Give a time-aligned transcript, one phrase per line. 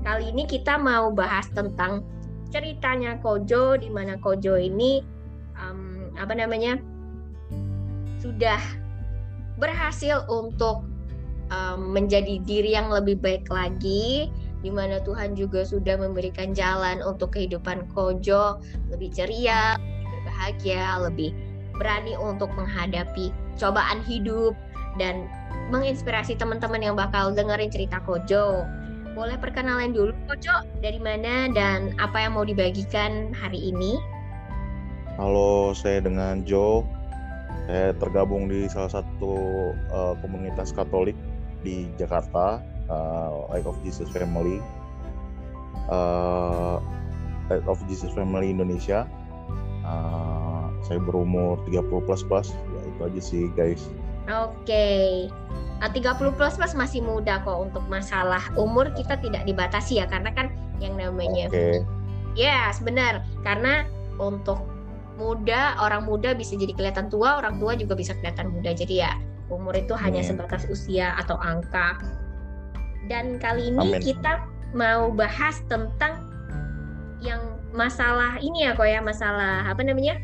[0.00, 2.02] Kali ini kita mau bahas tentang
[2.50, 5.04] ceritanya Kojo, di mana Kojo ini
[5.54, 6.80] um, apa namanya
[8.18, 8.58] sudah
[9.60, 10.82] berhasil untuk
[11.52, 17.36] um, menjadi diri yang lebih baik lagi, di mana Tuhan juga sudah memberikan jalan untuk
[17.36, 18.58] kehidupan Kojo
[18.90, 21.30] lebih ceria, lebih berbahagia, lebih
[21.80, 24.52] berani untuk menghadapi cobaan hidup
[24.98, 25.30] dan
[25.70, 28.66] menginspirasi teman-teman yang bakal dengerin cerita Kojo.
[29.14, 33.98] Boleh perkenalan dulu Kojo dari mana dan apa yang mau dibagikan hari ini?
[35.20, 36.86] Halo, saya dengan Joe.
[37.68, 39.34] Saya tergabung di salah satu
[39.92, 41.14] uh, komunitas Katolik
[41.60, 44.58] di Jakarta, uh, Light of Jesus Family.
[45.86, 46.82] Uh,
[47.52, 49.06] Light of Jesus Family Indonesia.
[49.86, 53.82] Uh, saya berumur 30 plus plus, ya itu aja sih guys.
[54.30, 54.64] Oke.
[54.64, 55.08] Okay.
[55.80, 60.52] 30 plus plus masih muda kok untuk masalah umur kita tidak dibatasi ya karena kan
[60.76, 61.56] yang namanya Oke.
[61.56, 61.76] Okay.
[62.38, 63.26] Yes, benar.
[63.42, 63.88] Karena
[64.20, 64.62] untuk
[65.18, 68.70] muda, orang muda bisa jadi kelihatan tua, orang tua juga bisa kelihatan muda.
[68.70, 69.18] Jadi ya
[69.50, 70.02] umur itu hmm.
[70.04, 71.98] hanya sebatas usia atau angka.
[73.10, 74.00] Dan kali ini Amin.
[74.00, 76.22] kita mau bahas tentang
[77.18, 80.22] yang masalah ini ya kok ya, masalah apa namanya?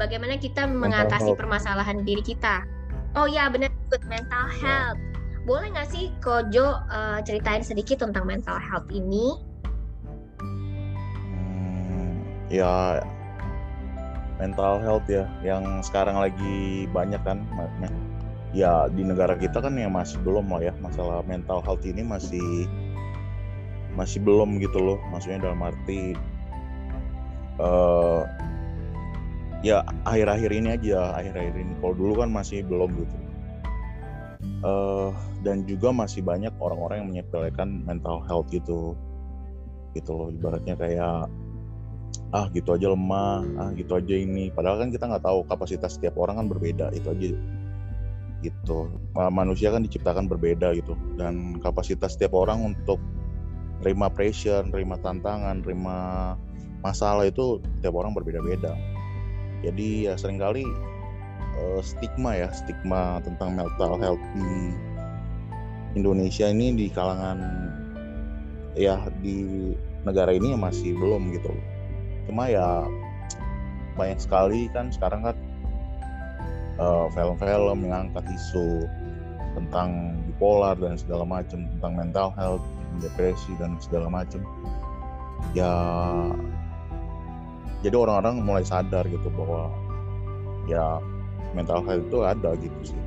[0.00, 2.64] Bagaimana kita mengatasi permasalahan diri kita
[3.18, 4.60] Oh ya benar good mental iya.
[4.62, 5.00] health.
[5.42, 9.34] Boleh nggak sih Kojo uh, ceritain sedikit tentang mental health ini?
[10.38, 13.02] Hmm, ya
[14.38, 17.44] mental health ya yang sekarang lagi banyak kan
[18.56, 22.66] ya di negara kita kan ya masih belum lah ya masalah mental health ini masih
[23.94, 26.16] masih belum gitu loh maksudnya dalam arti
[27.60, 28.24] uh,
[29.60, 31.16] ya akhir-akhir ini aja.
[31.16, 31.72] Akhir-akhir ini.
[31.80, 33.16] Kalau dulu kan masih belum gitu.
[34.60, 38.96] Uh, dan juga masih banyak orang-orang yang menyepelekan mental health gitu.
[39.96, 41.28] Gitu loh ibaratnya kayak
[42.30, 43.44] ah gitu aja lemah.
[43.60, 44.52] Ah gitu aja ini.
[44.52, 46.92] Padahal kan kita nggak tahu kapasitas setiap orang kan berbeda.
[46.96, 47.36] Itu aja.
[48.40, 48.78] Gitu.
[49.12, 50.96] Manusia kan diciptakan berbeda gitu.
[51.20, 52.96] Dan kapasitas setiap orang untuk
[53.80, 55.96] terima pressure, terima tantangan, terima
[56.80, 58.99] masalah itu setiap orang berbeda-beda
[59.60, 60.64] jadi ya sering kali
[61.60, 64.74] uh, stigma ya stigma tentang mental health di
[65.98, 67.38] Indonesia ini di kalangan
[68.78, 69.74] ya di
[70.06, 71.50] negara ini masih belum gitu.
[72.30, 72.86] Cuma ya
[73.98, 75.36] banyak sekali kan sekarang kan
[76.78, 78.86] eh, film-film yang angkat isu
[79.58, 82.64] tentang bipolar dan segala macam tentang mental health
[83.02, 84.40] depresi dan segala macam.
[85.52, 85.74] Ya
[87.80, 89.72] jadi orang-orang mulai sadar gitu bahwa
[90.68, 91.00] ya
[91.56, 93.00] mental health itu ada gitu sih.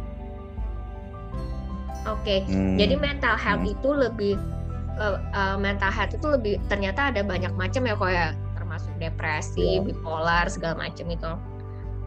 [2.03, 2.51] Oke, okay.
[2.51, 2.75] hmm.
[2.75, 3.73] jadi mental health hmm.
[3.79, 4.35] itu lebih
[4.99, 8.27] uh, uh, mental health itu lebih ternyata ada banyak macam ya kok ya
[8.59, 9.85] termasuk depresi, yeah.
[9.87, 11.31] bipolar segala macam itu.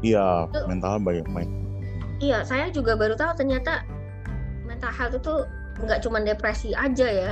[0.05, 1.61] Iya, itu, mental banyak banyak.
[2.21, 3.89] Iya, saya juga baru tahu ternyata
[4.69, 5.35] mental health itu
[5.81, 7.31] nggak cuma depresi aja ya.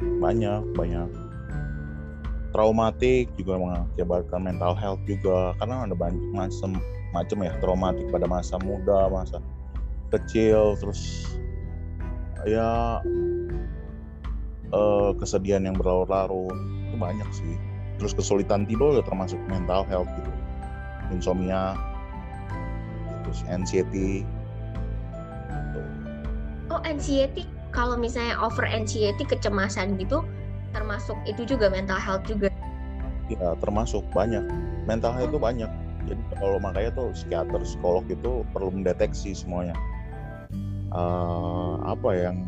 [0.00, 1.19] Banyak, banyak
[2.50, 5.54] traumatik juga mengakibatkan mental health juga.
[5.58, 6.78] Karena ada banyak macam
[7.10, 9.42] macam ya traumatik pada masa muda masa
[10.14, 11.26] kecil terus
[12.46, 13.02] ya
[14.70, 16.54] uh, kesedihan yang berlarut-larut
[16.90, 17.54] itu banyak sih.
[17.98, 20.32] Terus kesulitan tidur ya termasuk mental health gitu.
[21.10, 21.74] Insomnia
[23.26, 24.24] terus anxiety.
[25.50, 25.80] Gitu.
[26.70, 27.44] oh anxiety.
[27.70, 30.26] Kalau misalnya over anxiety kecemasan gitu
[30.74, 32.48] termasuk itu juga mental health juga.
[33.30, 34.42] Ya termasuk banyak.
[34.86, 35.42] Mental health itu oh.
[35.42, 35.70] banyak.
[36.08, 39.76] Jadi kalau makanya tuh psikiater psikolog itu perlu mendeteksi semuanya.
[40.90, 42.42] Uh, apa yang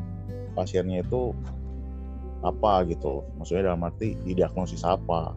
[0.58, 1.30] pasiennya itu
[2.42, 5.36] apa gitu maksudnya dalam arti didiagnosis apa.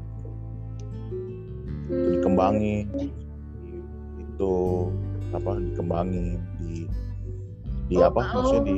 [1.85, 2.90] Itu dikembangi
[4.35, 4.56] itu
[5.31, 6.90] apa dikembangi di
[7.85, 8.76] di oh, apa maksudnya di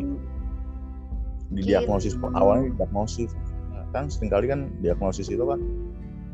[1.55, 3.31] di diagnosis awalnya diagnosis
[3.95, 5.59] kan sering kali kan diagnosis itu kan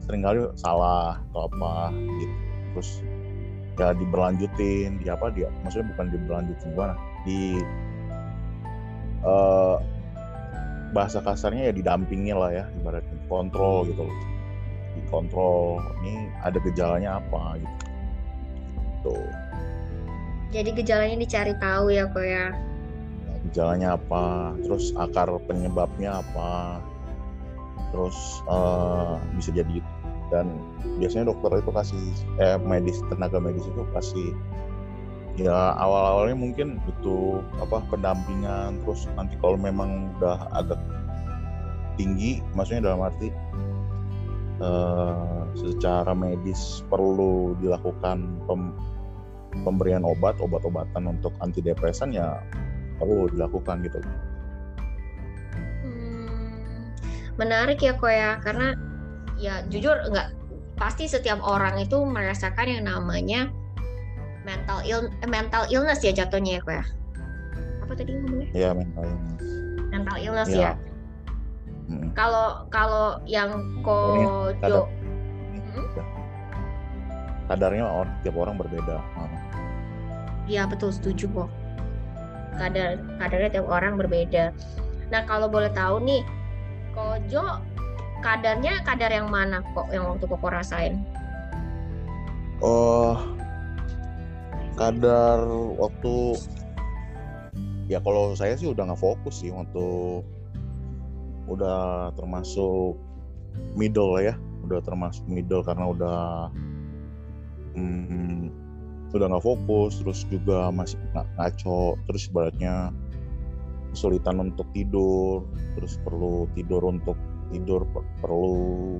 [0.04, 2.36] sering kali salah atau apa gitu.
[2.74, 2.90] Terus
[3.74, 6.96] ya diberlanjutin di apa dia maksudnya bukan diberlanjutin gimana?
[7.26, 7.42] Di
[9.26, 9.78] uh,
[10.94, 14.18] bahasa kasarnya ya didampingi lah ya ibaratnya kontrol gitu loh.
[14.94, 17.86] Dikontrol ini ada gejalanya apa gitu.
[19.10, 19.30] Tuh
[20.54, 22.54] jadi gejalanya dicari tahu ya kok ya?
[23.50, 26.78] Gejalanya apa terus akar penyebabnya apa
[27.94, 29.80] terus uh, bisa jadi
[30.34, 30.50] dan
[30.98, 32.04] biasanya dokter itu kasih
[32.42, 34.34] eh medis tenaga medis itu kasih
[35.38, 38.82] ya awal-awalnya mungkin itu apa pendampingan.
[38.86, 40.82] Terus nanti kalau memang udah agak
[41.98, 43.30] tinggi maksudnya dalam arti
[44.62, 48.74] uh, secara medis perlu dilakukan pem,
[49.62, 52.42] pemberian obat obat-obatan untuk antidepresan ya
[52.98, 54.02] perlu dilakukan gitu
[57.40, 58.40] menarik ya kok ya.
[58.42, 58.78] Karena
[59.38, 60.30] ya jujur nggak
[60.78, 63.50] pasti setiap orang itu merasakan yang namanya
[64.44, 66.86] mental ill mental illness ya jatuhnya ya kok ya.
[67.86, 68.48] Apa tadi ngomongnya?
[68.52, 69.42] Ya mental illness.
[69.94, 70.74] Mental illness ya, ya
[72.14, 74.86] kalau kalau yang kojo kadar,
[75.74, 75.88] hmm?
[77.50, 78.98] kadarnya orang, tiap orang berbeda.
[80.46, 81.50] Iya betul setuju kok.
[82.60, 84.54] Kadar kadarnya tiap orang berbeda.
[85.10, 86.22] Nah kalau boleh tahu nih,
[86.94, 87.60] kojo
[88.24, 91.04] kadarnya kadar yang mana kok yang waktu koko rasain?
[92.64, 93.20] Oh,
[94.80, 95.44] kadar
[95.76, 96.40] waktu
[97.92, 100.24] ya kalau saya sih udah nggak fokus sih untuk
[101.52, 102.96] udah termasuk
[103.76, 106.22] middle ya udah termasuk middle karena udah
[107.76, 108.48] hmm,
[109.12, 112.96] udah nggak fokus terus juga masih ngaco terus ibaratnya
[113.94, 115.46] kesulitan untuk tidur
[115.78, 117.18] terus perlu tidur untuk
[117.54, 117.86] tidur
[118.20, 119.00] perlu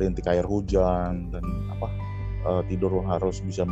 [0.00, 1.88] rintik air hujan dan apa
[2.48, 3.62] uh, tidur harus bisa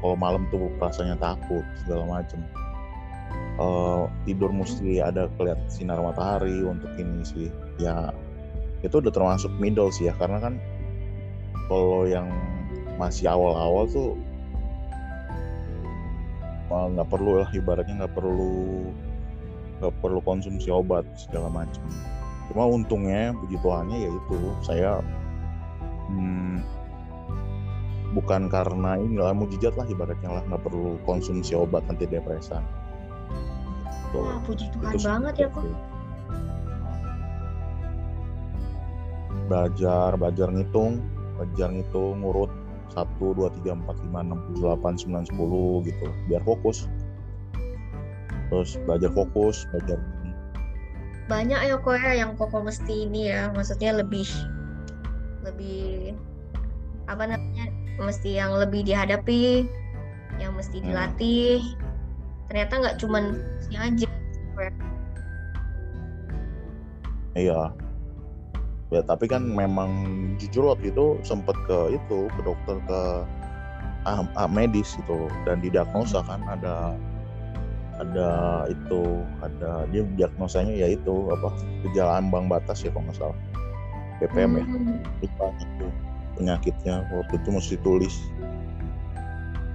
[0.00, 2.42] kalau malam tuh rasanya takut segala macam
[3.60, 7.48] uh, tidur mesti ada kelihatan sinar matahari untuk ini sih.
[7.76, 8.12] Ya
[8.80, 10.54] itu udah termasuk middle sih ya karena kan
[11.68, 12.26] kalau yang
[12.96, 14.16] masih awal-awal tuh
[16.70, 18.88] nggak perlu lah ibaratnya nggak perlu
[19.80, 21.82] nggak perlu konsumsi obat segala macam
[22.52, 24.90] cuma untungnya hanya ya itu saya
[26.12, 26.60] hmm,
[28.12, 32.62] bukan karena ini lah mujizat lah ibaratnya lah nggak perlu konsumsi obat antidepresan
[34.10, 34.18] gitu.
[34.26, 35.64] Wah, puji Tuhan itu banget ya kok.
[39.50, 41.02] Belajar, belajar ngitung,
[41.38, 42.50] belajar ngitung, ngurut
[42.94, 46.06] 1, 2, 3, 4, 5, 6, 7, 8, 9, 10 gitu.
[46.30, 46.86] Biar fokus.
[48.50, 49.98] Terus belajar fokus, belajar
[51.30, 53.54] banyak ya kok ya yang koko mesti ini ya.
[53.54, 54.26] Maksudnya lebih
[55.46, 56.18] lebih
[57.06, 57.70] apa namanya
[58.02, 59.70] mesti yang lebih dihadapi
[60.42, 60.86] yang mesti hmm.
[60.90, 61.62] dilatih.
[61.62, 61.90] Hmm
[62.50, 63.24] ternyata nggak cuman
[63.78, 64.10] aja
[67.38, 67.70] iya.
[68.90, 69.94] Ya tapi kan memang
[70.42, 73.00] jujur waktu itu sempet ke itu ke dokter ke
[74.02, 76.98] ah, ah, medis itu dan didiagnosa kan ada
[78.00, 78.30] ada
[78.72, 79.00] itu
[79.44, 81.52] ada dia diagnosanya ya itu apa
[81.84, 83.38] gejala ambang batas ya kalau nggak salah.
[84.20, 84.64] BPM ya.
[84.64, 85.00] Hmm.
[85.24, 85.86] lupa itu
[86.36, 88.16] penyakitnya waktu itu mesti tulis.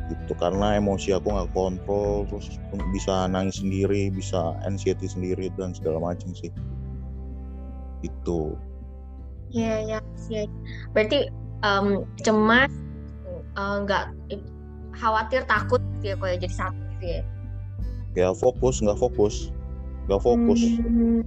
[0.06, 2.62] Gitu karena emosi aku nggak kontrol terus
[2.94, 6.50] bisa nangis sendiri bisa anxiety sendiri dan segala macam sih.
[8.02, 8.58] Itu
[9.54, 10.44] ya ya ya
[10.92, 11.30] berarti
[11.62, 12.70] um, cemas
[13.58, 14.42] uh, nggak uh,
[14.98, 17.22] khawatir takut gitu ya kayak jadi satu gitu ya
[18.16, 19.52] ya fokus nggak fokus
[20.08, 21.22] nggak fokus hmm.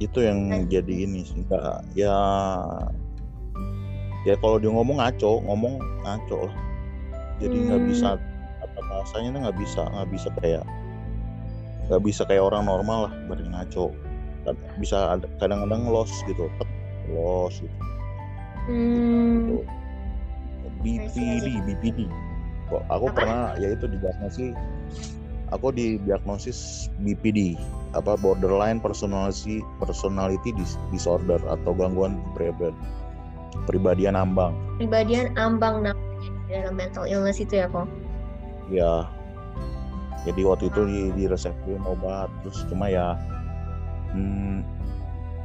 [0.00, 0.64] itu yang nah.
[0.64, 2.16] jadi ini sih nggak ya
[4.24, 6.56] ya kalau dia ngomong ngaco ngomong ngaco lah
[7.38, 7.90] jadi nggak hmm.
[7.92, 8.08] bisa
[8.64, 10.64] apa bahasanya nggak bisa nggak bisa kayak
[11.86, 13.92] nggak bisa kayak orang normal lah bareng ngaco
[14.78, 16.46] bisa kadang-kadang los gitu
[17.10, 17.78] los gitu,
[18.70, 19.34] hmm.
[19.34, 19.56] gitu.
[20.86, 21.98] BPD BPD
[22.90, 23.14] aku apa?
[23.14, 24.54] pernah ya itu diagnosis
[25.54, 27.54] aku didiagnosis BPD
[27.94, 30.50] apa borderline personality personality
[30.90, 32.74] disorder atau gangguan kepribadian
[33.64, 34.52] pribadian ambang.
[34.76, 37.88] Pribadian ambang namanya dalam mental illness itu ya kok
[38.66, 39.06] ya
[40.26, 43.14] jadi waktu itu di, di resepin obat terus cuma ya
[44.10, 44.66] hmm,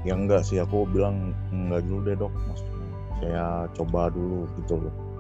[0.02, 2.34] ya enggak sih aku bilang enggak dulu deh dok.
[2.34, 2.82] Maksudnya
[3.22, 3.46] saya
[3.78, 5.11] coba dulu gitu loh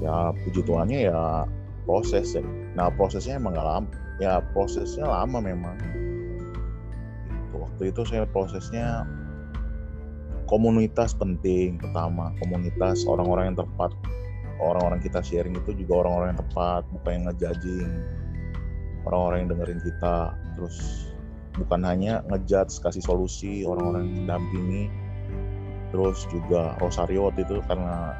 [0.00, 1.44] ya puji Tuhannya ya
[1.84, 2.44] proses ya.
[2.76, 3.90] nah prosesnya emang gak lama.
[4.20, 5.76] Ya prosesnya lama memang.
[5.80, 5.98] Gitu.
[7.56, 9.04] waktu itu saya prosesnya
[10.46, 13.90] komunitas penting pertama komunitas orang-orang yang tepat.
[14.60, 17.92] Orang-orang kita sharing itu juga orang-orang yang tepat bukan yang ngejudging.
[19.08, 20.16] Orang-orang yang dengerin kita.
[20.54, 20.76] Terus
[21.56, 24.84] bukan hanya ngejudge kasih solusi orang-orang yang mendampingi.
[25.90, 28.14] Terus juga rosario waktu itu karena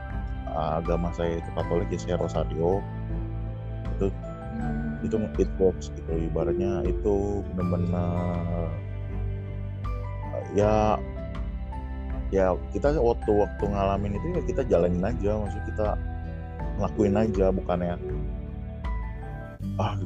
[0.54, 2.82] agama saya itu katolik ya saya rosario.
[3.96, 4.06] Itu
[5.00, 8.68] itu it works gitu ibaratnya itu benar-benar
[10.52, 11.00] ya
[12.28, 15.88] ya kita waktu waktu ngalamin itu ya kita jalanin aja maksud kita
[16.76, 17.96] ngelakuin aja bukannya
[19.80, 19.96] ah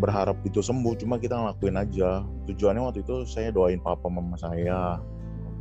[0.00, 2.26] berharap itu sembuh cuma kita ngelakuin aja.
[2.50, 4.98] Tujuannya waktu itu saya doain papa mama saya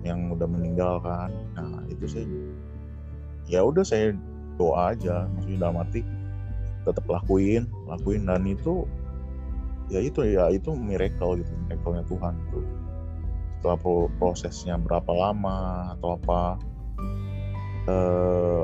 [0.01, 1.29] yang udah meninggal kan.
[1.53, 2.25] Nah itu saya
[3.50, 4.13] ya udah saya
[4.56, 6.01] doa aja maksudnya dalam arti
[6.86, 8.29] tetap lakuin lakuin.
[8.29, 8.86] Dan itu
[9.89, 12.60] ya itu ya itu miracle gitu miracle Tuhan itu
[13.60, 13.79] setelah
[14.22, 16.41] prosesnya berapa lama atau apa
[17.89, 18.63] eh,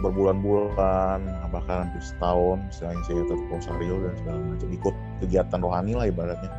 [0.00, 1.20] berbulan-bulan
[1.52, 6.52] bahkan hampir setahun selain saya tetap rosario dan segala macam ikut kegiatan rohani lah ibaratnya.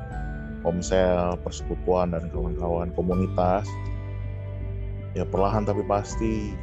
[0.61, 3.65] Komsel persekutuan dan kawan-kawan komunitas.
[5.17, 6.53] Ya perlahan tapi pasti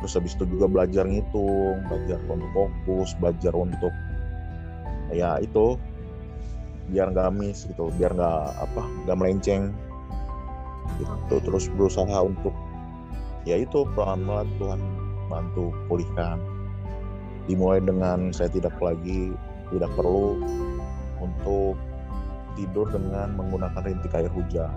[0.00, 3.92] terus habis itu juga belajar ngitung belajar untuk fokus belajar untuk
[5.10, 5.80] ya itu
[6.90, 9.74] biar nggak miss gitu biar nggak apa nggak melenceng.
[11.02, 12.54] Gitu terus berusaha untuk
[13.42, 14.80] ya itu pelan-pelan Tuhan
[15.26, 16.38] bantu pulihkan.
[17.50, 19.34] Dimulai dengan saya tidak lagi
[19.70, 20.38] tidak perlu
[21.18, 21.74] untuk
[22.54, 24.72] tidur dengan menggunakan rintik air hujan.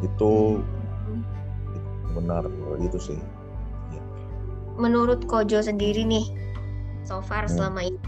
[0.00, 0.60] Itu
[2.16, 2.48] benar
[2.80, 3.20] itu sih.
[4.78, 6.26] Menurut Kojo sendiri nih
[7.02, 8.00] so far selama ini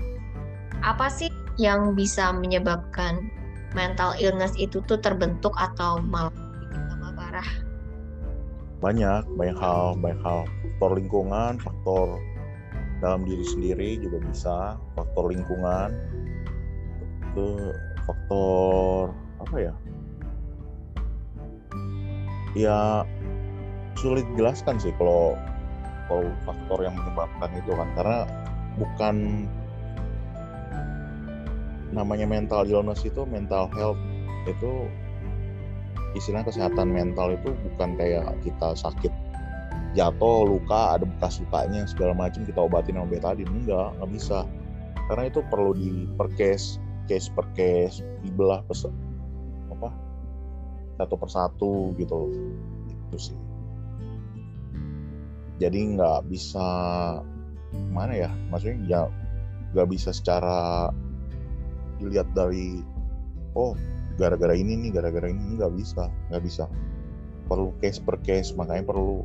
[0.82, 3.30] apa sih yang bisa menyebabkan
[3.72, 6.32] mental illness itu tuh terbentuk atau malah
[6.72, 7.48] tambah parah?
[8.80, 10.40] Banyak banyak hal banyak hal.
[10.46, 12.18] Faktor lingkungan faktor
[12.98, 14.56] dalam diri sendiri juga bisa.
[14.98, 15.94] Faktor lingkungan
[17.32, 17.72] itu
[18.04, 19.74] faktor apa ya?
[22.52, 22.80] Ya
[23.96, 25.38] sulit jelaskan sih kalau
[26.12, 27.88] kalau faktor yang menyebabkan itu kan.
[27.96, 28.18] Karena
[28.76, 29.16] bukan
[31.96, 34.00] namanya mental illness itu mental health
[34.44, 34.88] itu
[36.12, 39.12] istilah kesehatan mental itu bukan kayak kita sakit
[39.92, 44.44] jatuh luka ada bekas lukanya segala macam kita obatin sama betadin enggak nggak bisa.
[45.08, 46.76] Karena itu perlu di per case
[47.08, 48.84] case per case dibelah pes
[49.72, 49.88] apa
[51.00, 52.32] satu persatu gitu.
[52.88, 53.41] Itu sih
[55.62, 56.66] jadi nggak bisa
[57.94, 59.00] mana ya maksudnya ya
[59.72, 60.90] nggak bisa secara
[62.02, 62.82] dilihat dari
[63.54, 63.78] oh
[64.18, 66.66] gara-gara ini nih gara-gara ini nggak bisa nggak bisa.
[67.46, 69.22] Perlu case per case makanya perlu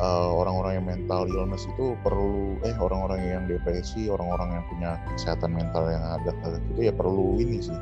[0.00, 5.52] eh, orang-orang yang mental illness itu perlu eh orang-orang yang depresi orang-orang yang punya kesehatan
[5.52, 6.32] mental yang ada
[6.72, 7.78] itu ya perlu ini sih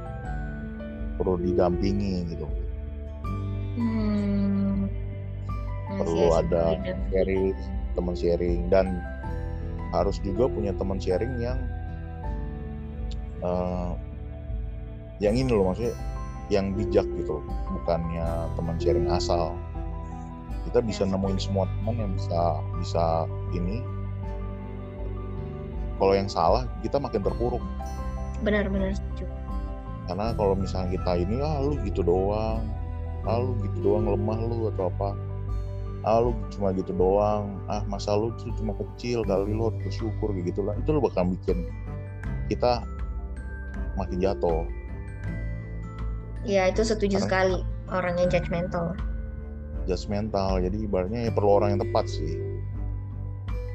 [1.15, 2.47] perlu didampingi gitu
[5.99, 6.65] perlu yes, ada
[7.11, 7.55] sharing
[7.95, 8.99] teman sharing dan
[9.95, 11.59] harus juga punya teman sharing yang
[13.47, 13.95] uh,
[15.23, 15.95] yang ini loh maksudnya
[16.53, 17.41] yang bijak gitu
[17.73, 19.57] bukannya teman sharing asal.
[20.69, 22.41] Kita bisa nemuin semua teman yang bisa
[22.81, 23.05] bisa
[23.55, 23.81] ini.
[25.97, 27.63] Kalau yang salah kita makin terpuruk.
[28.43, 29.31] Benar-benar setuju.
[30.11, 32.67] Karena kalau misalnya kita ini ah lu gitu doang.
[33.25, 35.17] Ah lu gitu doang lemah lu atau apa
[36.05, 37.59] ah lu cuma gitu doang.
[37.67, 40.77] Ah masa lu tuh cuma kecil kali lu harus bersyukur kayak gitu lah.
[40.79, 41.69] Itu lu bakal bikin
[42.53, 42.85] kita
[43.97, 44.65] makin jatuh.
[46.45, 47.59] Iya itu setuju Karena, sekali.
[47.93, 48.97] Orang yang judgmental
[49.85, 52.41] judgmental jadi ibaratnya ya perlu orang yang tepat sih.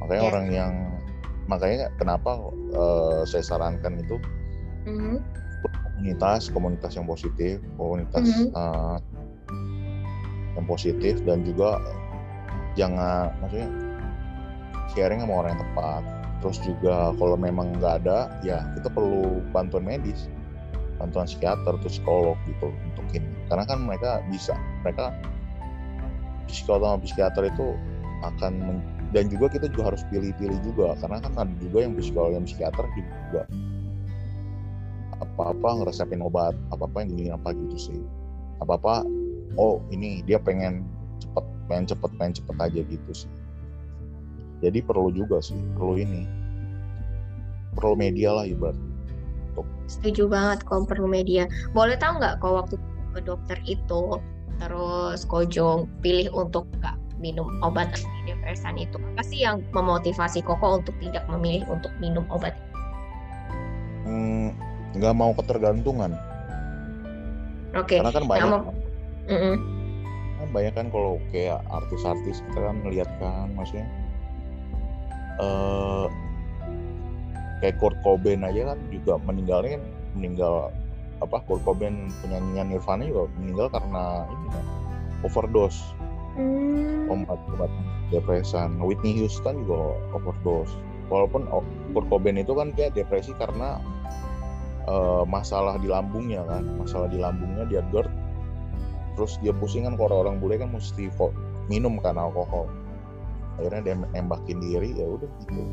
[0.02, 0.32] Makanya yeah.
[0.34, 0.74] orang yang
[1.50, 2.38] makanya kenapa
[2.78, 4.22] uh, saya sarankan itu
[4.86, 5.18] mm-hmm.
[5.98, 8.54] komunitas komunitas yang positif komunitas mm-hmm.
[8.54, 9.02] uh,
[10.54, 11.82] yang positif dan juga
[12.80, 13.70] jangan maksudnya
[14.96, 16.04] sharing sama orang yang tepat.
[16.40, 20.32] Terus juga kalau memang nggak ada ya kita perlu bantuan medis
[20.96, 23.28] bantuan psikiater atau psikolog gitu untuk ini.
[23.52, 25.12] Karena kan mereka bisa mereka
[26.48, 27.76] psikolog sama psikiater itu
[28.24, 28.78] akan men,
[29.16, 32.86] dan juga kita juga harus pilih-pilih juga karena kan ada juga yang psikolog yang psikiater
[32.96, 33.44] juga
[35.20, 38.00] apa-apa ngeresepin obat apa-apa yang gini apa gitu sih.
[38.60, 39.08] Apa-apa
[39.56, 40.84] oh ini dia pengen
[41.24, 43.32] cepet pengen cepet pengen cepet aja gitu sih.
[44.60, 46.26] Jadi perlu juga sih perlu ini.
[47.78, 48.76] Perlu media lah ibarat
[49.90, 51.50] setuju banget kalau perlu media.
[51.74, 52.78] Boleh tahu nggak kalau waktu
[53.18, 54.22] ke dokter itu
[54.62, 60.96] terus Kojo pilih untuk nggak minum obat antidepresan itu apa sih yang memotivasi Koko untuk
[61.02, 62.56] tidak memilih untuk minum obat?
[64.06, 64.56] Hmm,
[64.96, 66.16] nggak mau ketergantungan.
[67.76, 68.00] Oke okay.
[68.02, 68.62] karena kan banyak mau...
[69.30, 69.56] mm -mm.
[70.40, 73.88] Kan banyak kan kalau kayak artis-artis kita kan melihat kan maksudnya
[75.44, 76.08] uh,
[77.60, 79.84] kayak Kurt Cobain aja kan juga meninggalnya kan
[80.16, 80.72] meninggal
[81.20, 84.66] apa Kurt Cobain penyanyinya Nirvana juga meninggal karena ini kan
[85.28, 85.80] overdose.
[86.40, 87.12] Hmm.
[87.12, 87.68] obat-obat
[88.14, 88.80] depresan.
[88.80, 90.72] Whitney Houston juga overdose.
[91.12, 91.52] Walaupun
[91.92, 93.82] Kurt Cobain itu kan dia depresi karena
[94.88, 98.29] uh, masalah di lambungnya kan masalah di lambungnya dia GERD
[99.20, 101.12] terus dia pusing kan kalau orang bule kan mesti
[101.68, 102.72] minum kan alkohol.
[103.60, 105.64] Akhirnya dia nembakin diri ya udah gitu.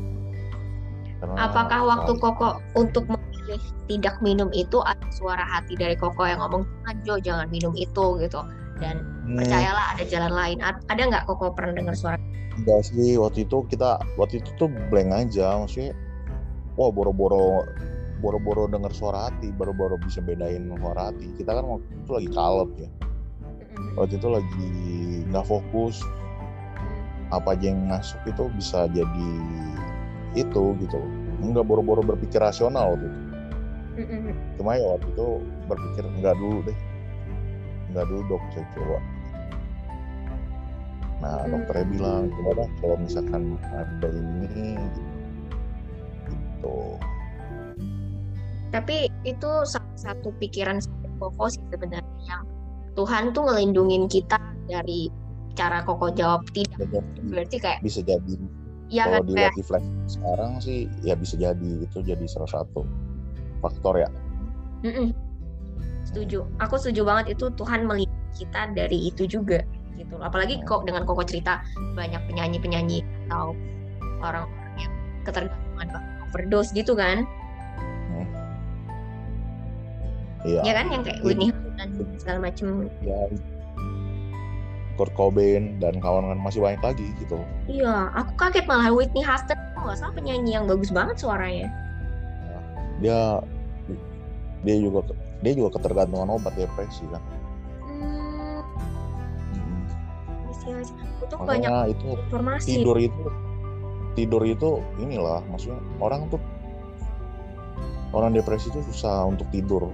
[1.23, 6.43] Karena apakah waktu Koko untuk memilih tidak minum itu ada suara hati dari Koko yang
[6.43, 6.67] ngomong
[7.07, 8.43] Jo jangan minum itu gitu.
[8.83, 9.39] Dan hmm.
[9.39, 10.59] percayalah ada jalan lain.
[10.91, 12.19] Ada nggak koko pernah dengar suara?
[12.59, 15.95] Enggak sih waktu itu kita waktu itu tuh blank aja maksudnya
[16.75, 17.63] wah boro-boro
[18.19, 21.31] boro-boro dengar suara hati boro-boro bisa bedain suara hati.
[21.39, 22.89] Kita kan waktu itu lagi kalep ya
[23.97, 24.71] waktu itu lagi
[25.29, 26.01] nggak fokus.
[27.27, 29.31] Apa aja yang masuk itu bisa jadi
[30.37, 30.99] itu gitu.
[31.43, 33.19] Nggak boro-boro berpikir rasional waktu itu.
[34.61, 35.27] Cuma ya waktu itu
[35.67, 36.77] berpikir nggak dulu deh.
[37.91, 38.43] Nggak dulu dok.
[38.55, 38.97] Saya coba.
[41.17, 41.51] Nah hmm.
[41.51, 43.43] dokternya bilang gimana kalau misalkan
[43.73, 44.77] ada ini
[46.29, 46.77] gitu.
[48.71, 50.77] Tapi itu salah satu pikiran
[51.17, 52.45] Koko sih sebenarnya yang
[52.97, 55.13] Tuhan tuh ngelindungin kita dari
[55.53, 56.89] cara Koko jawab tidak.
[56.89, 58.35] Bisa berarti kayak bisa jadi.
[58.89, 59.59] Ya kalau kan, dilihat kayak...
[59.59, 62.81] di flash sekarang sih ya bisa jadi itu jadi salah satu
[63.61, 64.09] faktor ya.
[64.81, 65.27] Mm -mm
[66.07, 66.47] setuju.
[66.63, 69.59] Aku setuju banget itu Tuhan melindungi kita dari itu juga
[69.97, 71.65] gitu apalagi kok dengan koko cerita
[71.97, 73.57] banyak penyanyi penyanyi atau
[74.21, 74.93] orang-orang yang
[75.25, 75.87] ketergantungan
[76.29, 77.25] overdose gitu kan?
[78.13, 78.27] Hmm.
[80.45, 80.61] Iya.
[80.63, 81.66] Ya kan yang kayak Whitney dan
[82.21, 82.85] segala macam.
[83.01, 83.19] Ya.
[84.97, 87.37] Kurt Cobain dan kawan-kawan masih banyak lagi gitu.
[87.69, 91.69] Iya, aku kaget malah Whitney Houston nggak salah penyanyi yang bagus banget suaranya.
[92.97, 93.45] Dia
[94.65, 95.13] dia juga
[95.45, 97.21] dia juga ketergantungan obat depresi kan
[97.85, 98.61] hmm.
[100.65, 100.83] hmm.
[101.27, 103.23] itu banyak itu informasi tidur itu
[104.17, 106.41] tidur itu inilah maksudnya orang tuh
[108.15, 109.93] orang depresi itu susah untuk tidur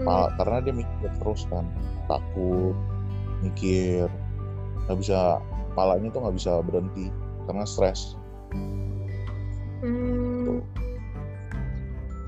[0.00, 0.38] hmm.
[0.40, 1.66] karena dia mikir terus kan
[2.08, 2.76] takut
[3.42, 4.06] mikir
[4.86, 5.42] nggak bisa
[5.74, 7.06] palanya tuh nggak bisa berhenti
[7.48, 8.14] karena stres
[9.82, 10.62] hmm.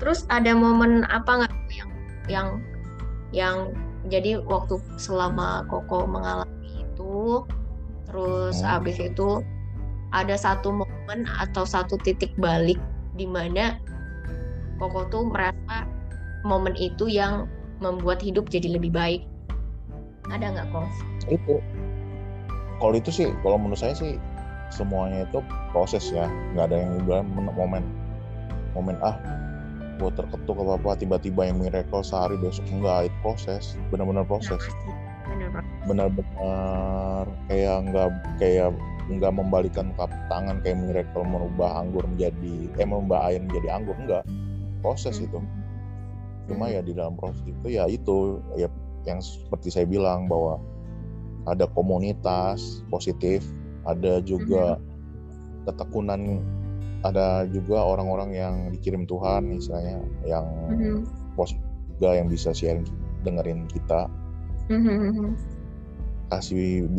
[0.01, 1.91] terus ada momen apa nggak yang
[2.27, 2.47] yang
[3.31, 3.57] yang
[4.09, 7.41] jadi waktu selama Koko mengalami itu
[8.05, 8.67] terus hmm.
[8.67, 9.41] habis itu
[10.13, 12.79] ada satu momen atau satu titik balik
[13.17, 13.81] di mana
[14.77, 15.87] Koko tuh merasa
[16.45, 19.23] momen itu yang membuat hidup jadi lebih baik.
[20.31, 20.87] Ada nggak kok
[21.29, 21.55] itu.
[22.77, 24.19] Kalau itu sih kalau menurut saya sih
[24.73, 25.39] semuanya itu
[25.71, 26.27] proses ya.
[26.53, 27.83] Nggak ada yang bilang momen.
[28.75, 29.15] Momen ah
[29.95, 33.09] gue terketuk apa apa tiba-tiba yang miracle sehari besok enggak.
[33.09, 33.79] Itu proses.
[33.89, 34.61] Benar-benar proses.
[35.85, 38.09] benar-benar kayak enggak
[38.41, 38.69] kayak
[39.05, 43.95] enggak membalikan kap tangan kayak miracle merubah anggur menjadi eh merubah air menjadi anggur.
[44.01, 44.23] Enggak
[44.81, 45.41] proses itu
[46.45, 48.69] cuma ya di dalam proses itu ya itu ya
[49.05, 50.61] yang seperti saya bilang bahwa
[51.45, 53.45] ada komunitas positif
[53.85, 54.81] ada juga
[55.65, 56.41] ketekunan
[57.05, 61.05] ada juga orang-orang yang dikirim Tuhan misalnya yang mm-hmm.
[61.37, 61.53] pos
[61.95, 62.85] juga yang bisa sharing
[63.21, 64.09] dengerin kita.
[66.33, 66.89] Kasih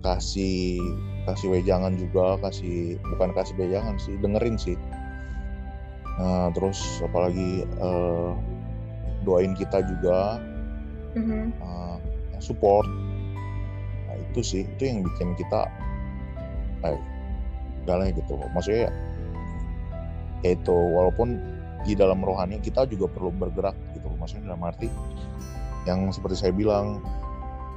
[0.00, 0.80] kasih
[1.28, 4.76] kasih wejangan juga kasih bukan kasih wejangan sih dengerin sih.
[6.16, 8.32] Nah terus apalagi uh,
[9.26, 10.40] doain kita juga
[11.16, 11.44] mm-hmm.
[11.60, 11.96] uh,
[12.40, 12.86] support.
[14.08, 15.68] Nah itu sih itu yang bikin kita
[16.88, 16.98] eh,
[17.84, 18.88] galanya gitu maksudnya
[20.40, 21.36] itu walaupun
[21.84, 24.88] di dalam rohani kita juga perlu bergerak gitu maksudnya dalam arti
[25.88, 27.00] yang seperti saya bilang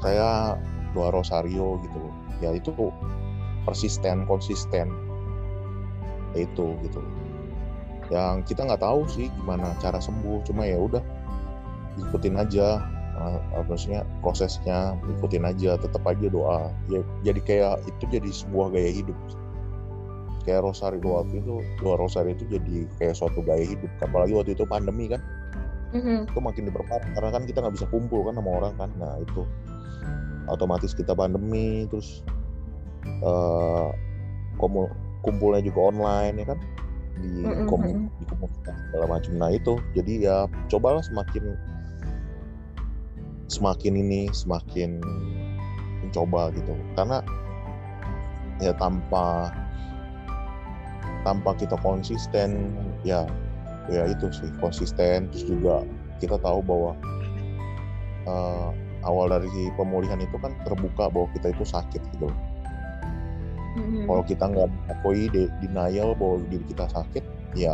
[0.04, 0.60] saya
[0.92, 2.02] doa rosario gitu
[2.44, 2.72] ya itu
[3.64, 4.92] persisten konsisten.
[6.36, 7.00] Itu gitu
[8.12, 11.04] yang kita nggak tahu sih gimana cara sembuh cuma ya udah
[12.10, 12.82] ikutin aja
[13.20, 16.74] uh, maksudnya prosesnya ikutin aja tetap aja doa.
[16.90, 19.18] Ya jadi kayak itu jadi sebuah gaya hidup.
[20.44, 23.92] Kayak Rosari waktu itu dua Rosari itu jadi kayak suatu gaya hidup.
[24.04, 25.22] Apalagi waktu itu pandemi kan.
[25.94, 26.26] Mm-hmm.
[26.26, 28.90] itu makin diperparah karena kan kita nggak bisa kumpul kan sama orang kan.
[28.98, 29.46] Nah itu
[30.50, 32.26] otomatis kita pandemi terus
[33.22, 33.94] uh,
[35.22, 36.60] kumpulnya juga online ya kan
[37.20, 37.68] di mm-hmm.
[37.70, 39.32] komun di komunitas segala macam.
[39.38, 39.74] Nah itu.
[39.94, 41.54] Jadi ya cobalah semakin
[43.52, 45.02] semakin ini semakin
[46.06, 46.74] mencoba gitu.
[46.98, 47.22] Karena
[48.62, 49.52] ya tanpa
[51.24, 52.74] tanpa kita konsisten
[53.06, 53.28] ya
[53.92, 55.30] ya itu sih konsisten.
[55.30, 55.86] Terus juga
[56.18, 56.92] kita tahu bahwa
[58.28, 58.70] uh,
[59.04, 62.32] awal dari pemulihan itu kan terbuka bahwa kita itu sakit gitu
[63.74, 64.06] Mhm.
[64.06, 67.24] kalau kita nggak mengakui de- denial bahwa diri kita sakit
[67.58, 67.74] ya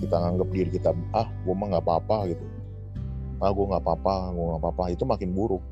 [0.00, 2.44] kita nganggap diri kita ah gue mah nggak apa-apa gitu.
[3.38, 4.84] Ah gue nggak apa-apa gue nggak apa-apa.
[4.90, 5.62] Itu makin buruk.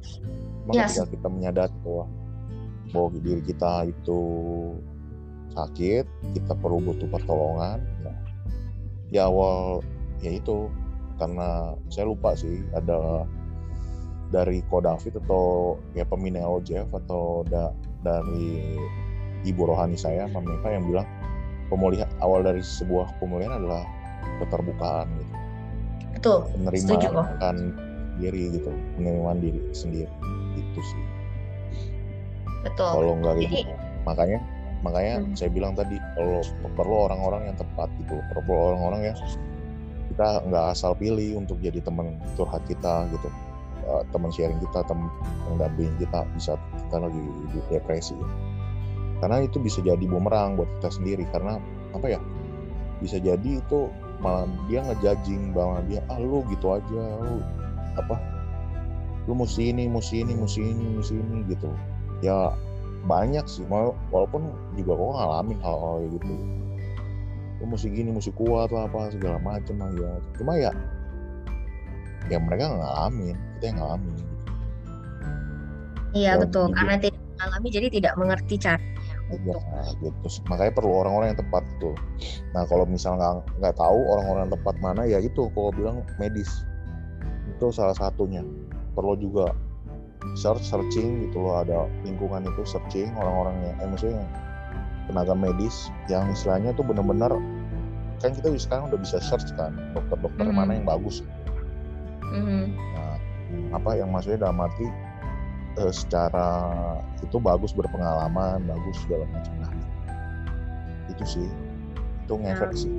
[0.69, 1.01] Maka Yes.
[1.09, 2.05] kita menyadari bahwa
[2.93, 4.21] bahwa diri kita itu
[5.53, 6.05] sakit
[6.37, 8.15] kita perlu butuh pertolongan ya,
[9.11, 9.81] di awal
[10.21, 10.69] ya itu.
[11.19, 13.27] Karena saya lupa sih ada
[14.33, 18.75] dari Kodafit atau ya pembina LJF atau da- dari
[19.45, 21.07] ibu rohani saya Mameka yang bilang
[21.69, 23.85] pemulihan awal dari sebuah pemulihan adalah
[24.41, 25.35] keterbukaan gitu
[26.17, 26.39] Betul.
[26.41, 26.49] Kok.
[26.57, 27.57] penerimaan
[28.17, 30.09] diri gitu penerimaan diri sendiri
[30.57, 31.03] itu sih
[32.63, 32.91] Betul.
[32.93, 33.73] kalau nggak gitu
[34.07, 34.39] makanya
[34.83, 35.35] makanya Hmm.
[35.35, 36.43] saya bilang tadi kalau
[36.75, 39.17] perlu orang-orang yang tepat gitu perlu orang-orang yang
[40.11, 43.29] kita nggak asal pilih untuk jadi teman curhat kita gitu
[43.83, 45.11] Eh, teman sharing kita teman
[45.51, 46.55] mendampingi kita bisa
[46.87, 47.19] kita lagi
[47.67, 48.15] depresi.
[49.19, 51.59] Karena itu bisa jadi bumerang buat kita sendiri karena
[51.91, 52.21] apa ya
[53.03, 53.91] bisa jadi itu
[54.23, 57.43] malah dia ngejudging bahwa dia ah lu gitu aja lu
[57.99, 58.23] apa
[59.27, 61.71] lu mesti ini mesti ini mesti ini mesti ini gitu.
[62.23, 62.55] Ya
[63.03, 64.47] banyak sih walaupun
[64.79, 66.35] juga kok ngalamin hal-hal kayak gitu.
[67.59, 70.13] Lu mesti gini mesti kuat lah apa segala macem lah ya.
[70.39, 70.71] Cuma ya
[72.31, 74.31] ya mereka nggak ngalamin kita yang ngalamin gitu.
[76.13, 76.65] Iya Ya, betul.
[76.69, 76.77] gitu.
[76.77, 78.91] Karena tidak mengalami jadi tidak mengerti caranya
[79.33, 79.63] Ya, untuk
[80.05, 80.29] gitu.
[80.45, 81.97] Makanya perlu orang-orang yang tepat tuh.
[82.53, 86.51] Nah kalau misal nggak nggak tahu orang-orang tepat mana ya itu kalau bilang medis
[87.49, 88.45] itu salah satunya.
[88.93, 89.57] Perlu juga
[90.37, 94.23] search searching gitu loh ada lingkungan itu searching orang-orang yang eh, maksudnya
[95.11, 97.33] tenaga medis yang istilahnya tuh benar-benar
[98.23, 100.55] kan kita sekarang udah bisa search kan dokter-dokter Mhm.
[100.55, 101.25] mana yang bagus.
[102.33, 102.63] Mhm.
[102.97, 103.17] Nah,
[103.77, 104.89] apa yang maksudnya dalam arti
[105.81, 106.49] eh, secara
[107.21, 109.55] itu bagus berpengalaman, bagus segala macam.
[109.61, 109.73] Nah,
[111.13, 111.49] itu sih,
[112.25, 112.93] itu ngefek sih.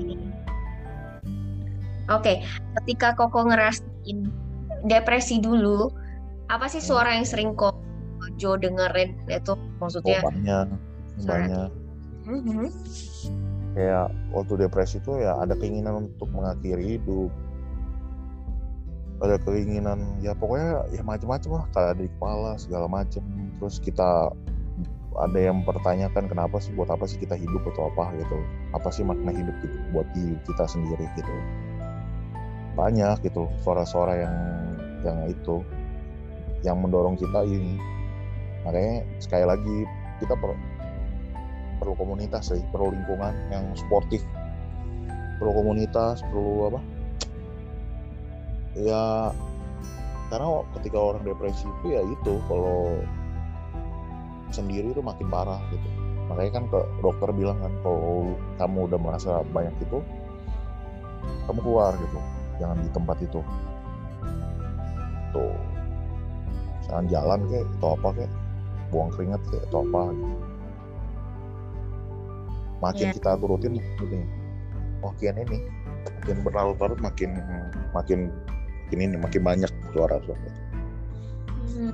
[2.11, 2.43] Oke,
[2.83, 4.27] ketika Koko ngerasain
[4.83, 5.87] depresi dulu,
[6.51, 7.73] apa sih suara yang sering kok
[8.35, 10.19] Jo dengerin itu Oh, maksudnya?
[10.23, 10.67] banyak,
[11.21, 11.31] Suara.
[11.47, 11.69] banyak.
[12.27, 12.67] Mhm.
[13.73, 17.31] Kayak waktu depresi itu ya ada keinginan untuk mengakhiri hidup.
[19.23, 23.23] Ada keinginan ya pokoknya ya macam-macam lah kayak di kepala segala macam.
[23.63, 24.35] Terus kita
[25.13, 28.37] ada yang mempertanyakan kenapa sih buat apa sih kita hidup atau apa gitu.
[28.75, 31.33] Apa sih makna hidup gitu buat diri kita sendiri gitu.
[32.75, 34.35] Banyak gitu suara-suara yang
[35.07, 35.63] yang itu
[36.67, 37.79] yang mendorong kita ini.
[38.67, 39.77] Makanya sekali lagi
[40.19, 40.55] kita perlu
[41.79, 44.23] perlu komunitas sih, perlu lingkungan yang sportif,
[45.39, 46.79] perlu komunitas, perlu apa?
[48.73, 49.33] Ya
[50.33, 52.97] karena ketika orang depresi itu ya itu kalau
[54.49, 55.87] sendiri itu makin parah gitu.
[56.31, 60.01] Makanya kan ke dokter bilang kan kalau kamu udah merasa banyak itu,
[61.45, 62.19] kamu keluar gitu,
[62.57, 63.41] jangan di tempat itu.
[65.33, 65.57] Tuh,
[66.87, 68.31] jangan jalan kayak atau apa kayak
[68.93, 70.37] buang keringat kayak atau apa gitu
[72.83, 73.15] makin Iya.
[73.15, 74.19] kita turutin gitu
[74.99, 75.57] makin ini
[76.19, 77.29] makin berlarut-larut makin
[77.95, 78.19] makin
[78.93, 80.49] makin ini makin banyak suara suara
[81.73, 81.93] Mhm.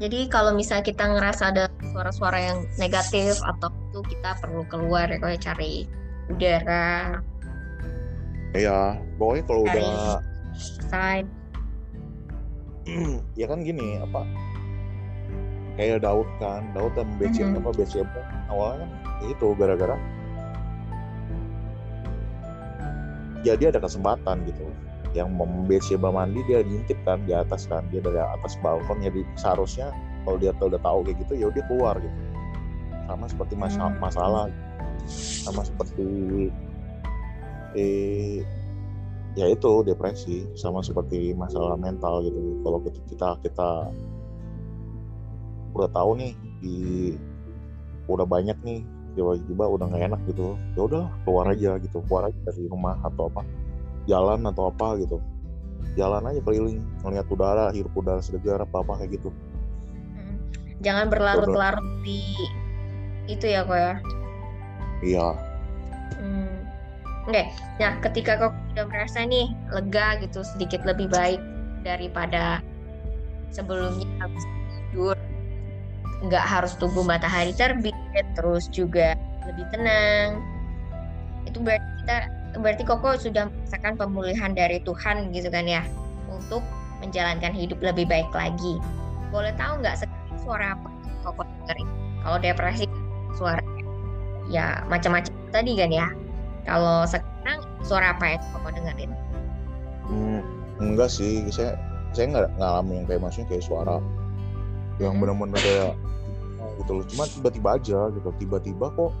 [0.00, 5.18] Jadi kalau misalnya kita ngerasa ada suara-suara yang negatif atau itu kita perlu keluar ya
[5.18, 5.84] kayak cari
[6.30, 7.18] udara,
[8.54, 9.76] ya pokoknya kalau Cari.
[9.82, 10.22] udah
[10.88, 11.28] side.
[13.40, 14.22] ya kan gini apa
[15.76, 17.60] kayak Daud kan Daud dan Betsyeba Mhm.
[17.60, 18.90] apa Betsyeba awalnya kan
[19.28, 19.96] itu gara-gara
[23.42, 24.64] jadi ada kesempatan gitu
[25.14, 25.34] yang
[25.66, 29.90] Betsyeba mandi dia diintip kan di atas kan dia dari atas balkon jadi seharusnya
[30.22, 32.18] kalau dia tuh udah tahu kayak gitu ya dia keluar gitu.
[33.10, 33.98] Sama seperti masa- Hmm.
[33.98, 34.44] masalah
[35.42, 36.06] sama seperti
[37.74, 38.42] eh
[39.38, 42.62] ya itu depresi sama seperti masalah mental gitu.
[42.62, 43.70] Kalau kita kita, kita
[45.74, 46.76] udah tahu nih di
[48.10, 48.82] udah banyak nih
[49.14, 51.98] tiba-tiba udah nggak enak gitu ya udah keluar aja gitu.
[52.06, 53.42] Keluar aja dari rumah atau apa
[54.10, 55.22] jalan atau apa gitu
[55.98, 59.30] jalan aja keliling ngeliat udara hirup udara segar apa apa kayak gitu.
[60.80, 62.22] Jangan berlarut-larut di
[63.28, 63.94] itu ya kok ya.
[65.00, 65.28] iya
[66.20, 66.66] Hmm.
[67.24, 67.48] Oke,
[67.80, 71.40] nah ketika kau udah merasa nih lega gitu sedikit lebih baik
[71.86, 72.60] daripada
[73.54, 74.44] sebelumnya habis
[74.90, 75.16] tidur,
[76.26, 77.94] nggak harus tunggu matahari terbit,
[78.36, 79.16] terus juga
[79.48, 80.42] lebih tenang.
[81.48, 85.86] Itu berarti kita berarti Koko sudah merasakan pemulihan dari Tuhan gitu kan ya
[86.26, 86.64] untuk
[86.98, 88.82] menjalankan hidup lebih baik lagi.
[89.30, 90.88] Boleh tahu nggak sekarang suara apa
[91.22, 91.88] Koko dengerin?
[92.20, 92.84] Kalau depresi
[93.38, 93.62] suara
[94.50, 96.08] ya macam-macam tadi kan ya.
[96.66, 99.10] Kalau sekarang suara apa yang Koko dengerin?
[100.10, 100.40] Hmm,
[100.82, 101.78] enggak sih, saya
[102.10, 104.02] saya nggak ngalamin yang kayak maksudnya kayak suara
[104.98, 105.22] yang Hmm.
[105.22, 105.94] benar-benar kayak
[106.82, 107.04] gitu loh.
[107.06, 109.12] Cuma tiba-tiba aja gitu, tiba-tiba kok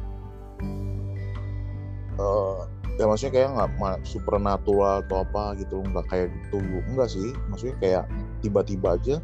[2.20, 6.60] eh ya maksudnya kayak nggak supernatural atau apa gitu nggak kayak gitu.
[6.84, 8.04] Enggak sih maksudnya kayak
[8.44, 9.16] tiba-tiba aja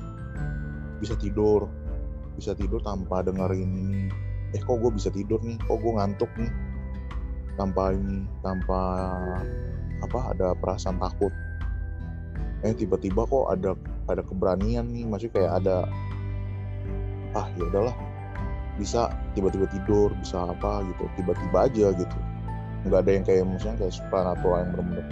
[0.96, 1.68] bisa tidur.
[2.40, 4.08] Bisa tidur tanpa dengerin ini
[4.56, 5.60] eh kok gue bisa tidur nih?
[5.68, 6.48] Kok gue ngantuk nih?
[7.60, 8.80] Tanpa ini tanpa
[10.00, 11.32] apa ada perasaan takut.
[12.64, 13.76] Eh tiba-tiba kok ada
[14.08, 15.04] ada keberanian nih.
[15.04, 15.76] Maksudnya kayak ada
[17.36, 17.96] ah ya udahlah
[18.80, 22.18] bisa tiba-tiba tidur bisa apa gitu tiba-tiba aja gitu
[22.86, 25.06] nggak ada yang kayak misalnya kayak supernatural yang benar-benar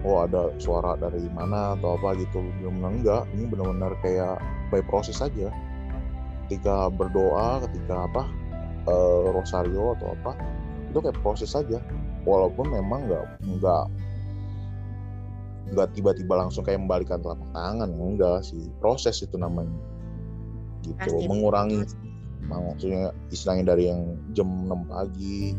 [0.00, 2.40] oh ada suara dari mana atau apa gitu.
[2.40, 3.22] Benar-benar enggak.
[3.36, 4.40] Ini benar-benar kayak
[4.72, 5.52] by proses saja
[6.46, 8.26] ketika berdoa ketika apa
[8.90, 10.34] eh, rosario atau apa
[10.90, 11.78] itu kayak proses saja
[12.26, 13.84] walaupun memang nggak nggak
[15.70, 17.90] nggak tiba-tiba langsung kayak membalikan telapak tangan.
[17.94, 18.66] Enggak sih.
[18.82, 19.70] Proses itu namanya.
[20.82, 20.96] Gitu.
[20.98, 21.26] Pasti.
[21.28, 21.86] mengurangi.
[22.50, 25.54] Maksudnya istilahnya dari yang jam 6 pagi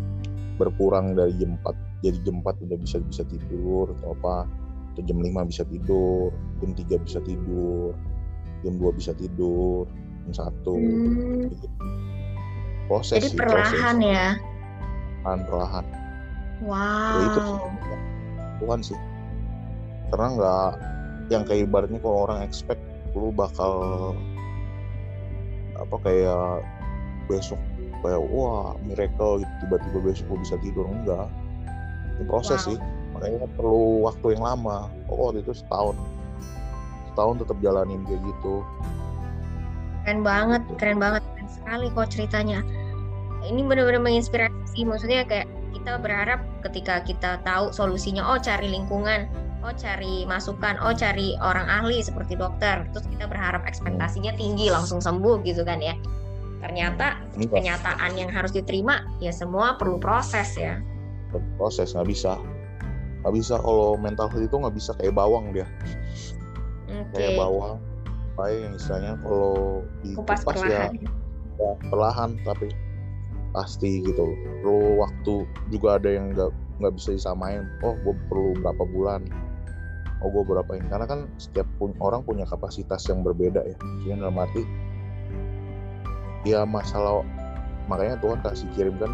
[0.62, 4.46] berkurang dari jam 4 jadi jam 4 udah bisa bisa tidur atau apa
[4.94, 7.92] atau jam 5 bisa tidur jam 3 bisa tidur
[8.62, 9.90] jam 2 bisa tidur
[10.30, 11.50] jam 1 Hmm,
[12.86, 14.06] proses jadi sih perlahan proses.
[14.06, 14.28] ya.
[15.24, 15.86] perlahan perlahan
[16.62, 16.78] Wow.
[17.10, 17.58] Ya, itu sih
[18.62, 19.00] Tuhan sih
[20.12, 20.70] karena nggak
[21.32, 22.84] yang kayak ibaratnya kalau orang expect
[23.16, 23.74] lu bakal
[25.74, 26.62] apa kayak
[27.32, 27.60] besok
[28.02, 31.28] kayak wah miracle gitu tiba-tiba besok lu bisa tidur enggak
[32.18, 32.68] itu proses Wow.
[32.74, 32.78] sih
[33.16, 35.96] makanya perlu waktu yang lama oh waktu itu setahun
[37.14, 38.64] setahun tetap jalanin kayak gitu
[40.02, 40.78] Keren banget, Gitu.
[40.82, 42.66] keren banget, keren sekali kok ceritanya.
[43.46, 44.82] Ini benar-benar menginspirasi.
[44.82, 45.46] Maksudnya kayak
[45.78, 49.30] kita berharap ketika kita tahu solusinya, oh cari lingkungan,
[49.62, 52.82] oh cari masukan, oh cari orang ahli seperti dokter.
[52.98, 55.94] Terus kita berharap ekspektasinya tinggi, langsung sembuh gitu kan ya.
[56.62, 60.78] Ternyata enggak kenyataan yang harus diterima ya semua perlu proses ya.
[61.58, 62.38] proses nggak bisa.
[63.24, 65.66] Nggak bisa kalau mental health itu nggak bisa kayak bawang dia.
[66.92, 67.16] Oke.
[67.16, 67.80] kayak bawang
[68.36, 69.56] kayak yang istilahnya kalau
[70.12, 70.92] Kupas dikupas ya perlahan.
[71.56, 72.68] ya, perlahan tapi
[73.52, 74.24] pasti gitu.
[74.64, 75.34] Perlu waktu
[75.72, 76.52] juga ada yang nggak
[76.84, 77.64] nggak bisa disamain.
[77.86, 79.22] Oh gue perlu berapa bulan?
[80.22, 80.88] Oh gue berapa ini?
[80.88, 83.76] Karena kan setiap pun, orang punya kapasitas yang berbeda ya.
[84.06, 84.62] Jadi dalam arti
[86.48, 87.22] ya masalah
[87.86, 89.12] makanya Tuhan kasih kirimkan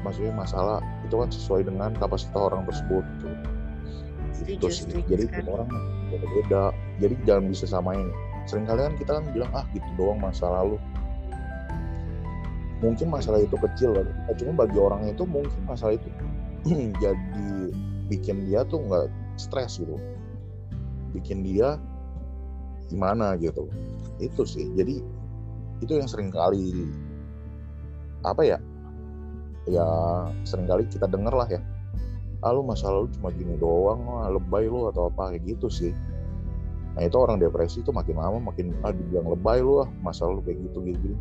[0.00, 3.28] maksudnya masalah itu kan sesuai dengan kapasitas orang tersebut gitu.
[4.40, 4.82] Gitu Setuju, sih.
[4.88, 5.68] setuju jadi tiap orang
[6.10, 6.64] beda
[6.98, 8.08] jadi jangan bisa samain.
[8.48, 10.80] Sering kali kan kita kan bilang ah gitu doang masa lalu
[12.80, 14.08] mungkin masalah itu kecil kan
[14.40, 16.08] cuma bagi orang itu mungkin masalah itu
[17.04, 17.50] jadi
[18.08, 19.96] bikin dia tuh nggak stres gitu.
[21.14, 21.78] Bikin dia
[22.90, 23.70] gimana gitu.
[24.18, 24.68] Itu sih.
[24.74, 25.00] Jadi
[25.80, 26.88] itu yang sering kali
[28.24, 28.58] apa ya
[29.68, 29.86] ya
[30.44, 31.60] sering kali kita denger lah ya
[32.40, 35.92] ah lu masalah lu cuma gini doang ah, lebay lu atau apa kayak gitu sih
[36.96, 40.42] nah itu orang depresi itu makin lama makin ah dibilang lebay lu ah masalah lu
[40.42, 41.16] kayak gitu gitu, gitu.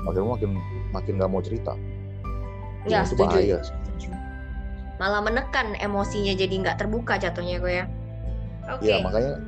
[0.00, 0.50] makin makin
[0.94, 1.74] makin nggak mau cerita
[2.88, 3.28] Ya, itu setuju.
[3.28, 3.76] bahaya sih.
[3.76, 4.10] Setuju.
[4.96, 7.86] Malah menekan emosinya jadi nggak terbuka jatuhnya gue ya.
[8.70, 8.86] Oke.
[8.86, 9.40] ya makanya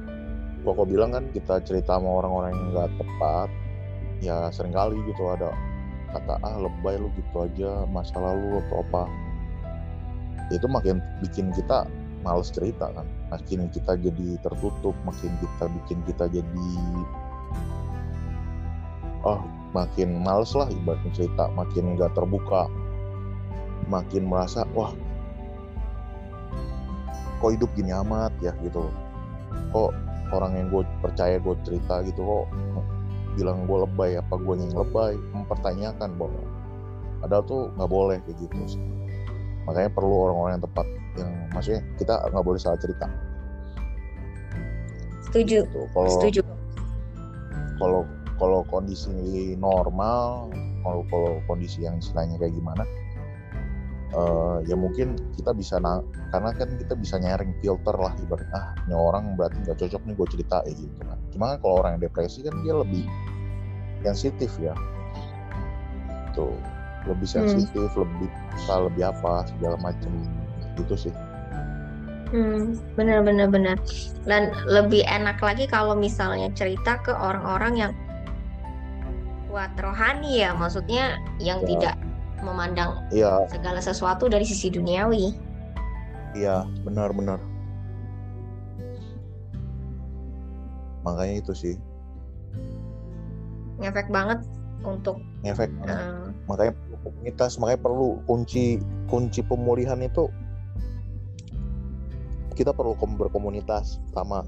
[0.66, 3.48] pokok bilang kan kita cerita sama orang-orang yang nggak tepat
[4.22, 5.50] ya sering kali gitu ada
[6.14, 9.02] kata ah lebay lu gitu aja masa lalu atau apa.
[10.54, 11.90] Itu makin bikin kita
[12.22, 13.04] males cerita kan.
[13.34, 16.70] Makin kita jadi tertutup makin kita bikin kita jadi
[19.26, 19.42] oh
[19.74, 22.68] makin males lah ibaratnya cerita makin nggak terbuka
[23.90, 24.94] makin merasa wah
[27.42, 28.54] kok hidup gini amat ya?
[28.62, 28.86] Gitu
[29.72, 29.90] kok
[30.30, 32.46] orang yang gue percaya gue cerita gitu kok
[33.36, 36.42] bilang gue lebay apa gue yang lebay mempertanyakan bahwa
[37.22, 38.82] padahal tuh nggak boleh kayak gitu sih.
[39.62, 43.06] makanya perlu orang-orang yang tepat yang maksudnya kita nggak boleh salah cerita
[45.30, 45.64] Setuju.
[45.64, 46.40] gitu kalau Setuju.
[47.80, 48.00] kalau
[48.36, 50.50] kalau kondisi normal
[50.82, 52.82] kalau kalau kondisi yang istilahnya kayak gimana
[54.12, 58.76] eh, ya mungkin kita bisa na- karena kan kita bisa nyaring filter lah ibarat ah
[58.84, 61.90] ini orang berarti nggak cocok nih gue cerita ya gitu kan cuma kan kalau orang
[61.96, 63.04] yang depresi kan dia lebih
[64.02, 64.74] sensitif ya
[66.28, 66.48] itu
[67.04, 67.36] lebih Hmm.
[67.44, 70.12] sensitif lebih bisa lebih apa segala macam
[70.76, 71.14] gitu sih
[72.32, 73.76] Hmm, benar benar benar.
[74.24, 77.92] Dan lebih enak lagi kalau misalnya cerita ke orang-orang yang
[79.52, 81.68] kuat rohani ya, maksudnya yang Ya.
[81.68, 81.94] tidak
[82.42, 83.46] memandang iya.
[83.48, 85.32] segala sesuatu dari sisi duniawi.
[86.36, 87.38] iya benar-benar
[91.02, 91.74] makanya itu sih.
[93.82, 94.38] Ngefek banget
[94.86, 100.26] untuk efek eh, makanya perlu komunitas makanya perlu kunci kunci pemulihan itu
[102.58, 104.42] kita perlu kom- berkomunitas sama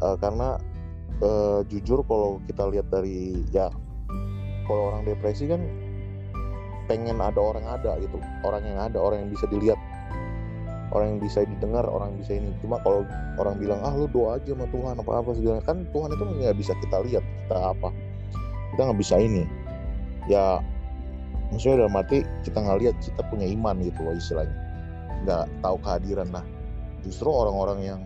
[0.00, 0.56] Eh, karena
[1.20, 3.68] eh, jujur kalau kita lihat dari ya
[4.64, 5.60] kalau orang depresi kan
[6.90, 8.18] pengen ada orang ada gitu.
[8.42, 9.78] Orang yang ada orang yang bisa dilihat.
[10.90, 12.50] Orang yang bisa didengar orang yang bisa ini.
[12.58, 13.06] Cuma kalau
[13.38, 16.56] orang bilang ah lu doa aja sama Tuhan apa apa segala kan Tuhan itu nggak
[16.58, 17.88] bisa kita lihat kita apa.
[18.74, 19.46] Kita nggak bisa ini.
[20.26, 20.58] Ya
[21.54, 24.56] maksudnya dalam arti kita nggak lihat kita punya iman gitu loh istilahnya.
[25.22, 26.42] Nggak tahu kehadiran nah
[27.06, 28.00] justru orang-orang yang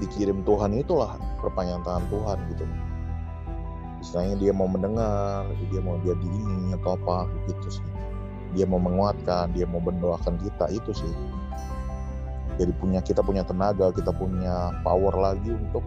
[0.00, 2.64] dikirim Tuhan itulah perpanjangan tangan Tuhan gitu
[4.06, 7.86] istilahnya dia mau mendengar dia mau jadi ini atau apa gitu sih.
[8.54, 11.12] Dia mau menguatkan dia mau mendoakan kita itu sih.
[12.56, 15.82] Jadi punya kita punya tenaga kita punya power lagi untuk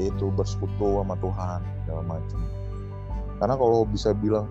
[0.00, 2.40] yaitu bersekutu sama Tuhan segala macam.
[3.36, 4.48] Karena kalau bisa bilang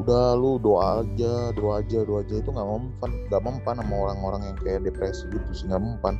[0.00, 4.40] udah lu doa aja doa aja doa aja itu nggak mempan nggak mempan sama orang-orang
[4.48, 6.16] yang kayak depresi gitu sih nggak mempan.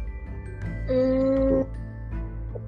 [0.93, 1.65] Hmm,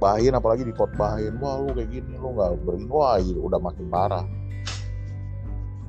[0.05, 4.25] khotbahin apalagi dikotbahin wah lu kayak gini lu nggak berini wah iya, udah makin parah.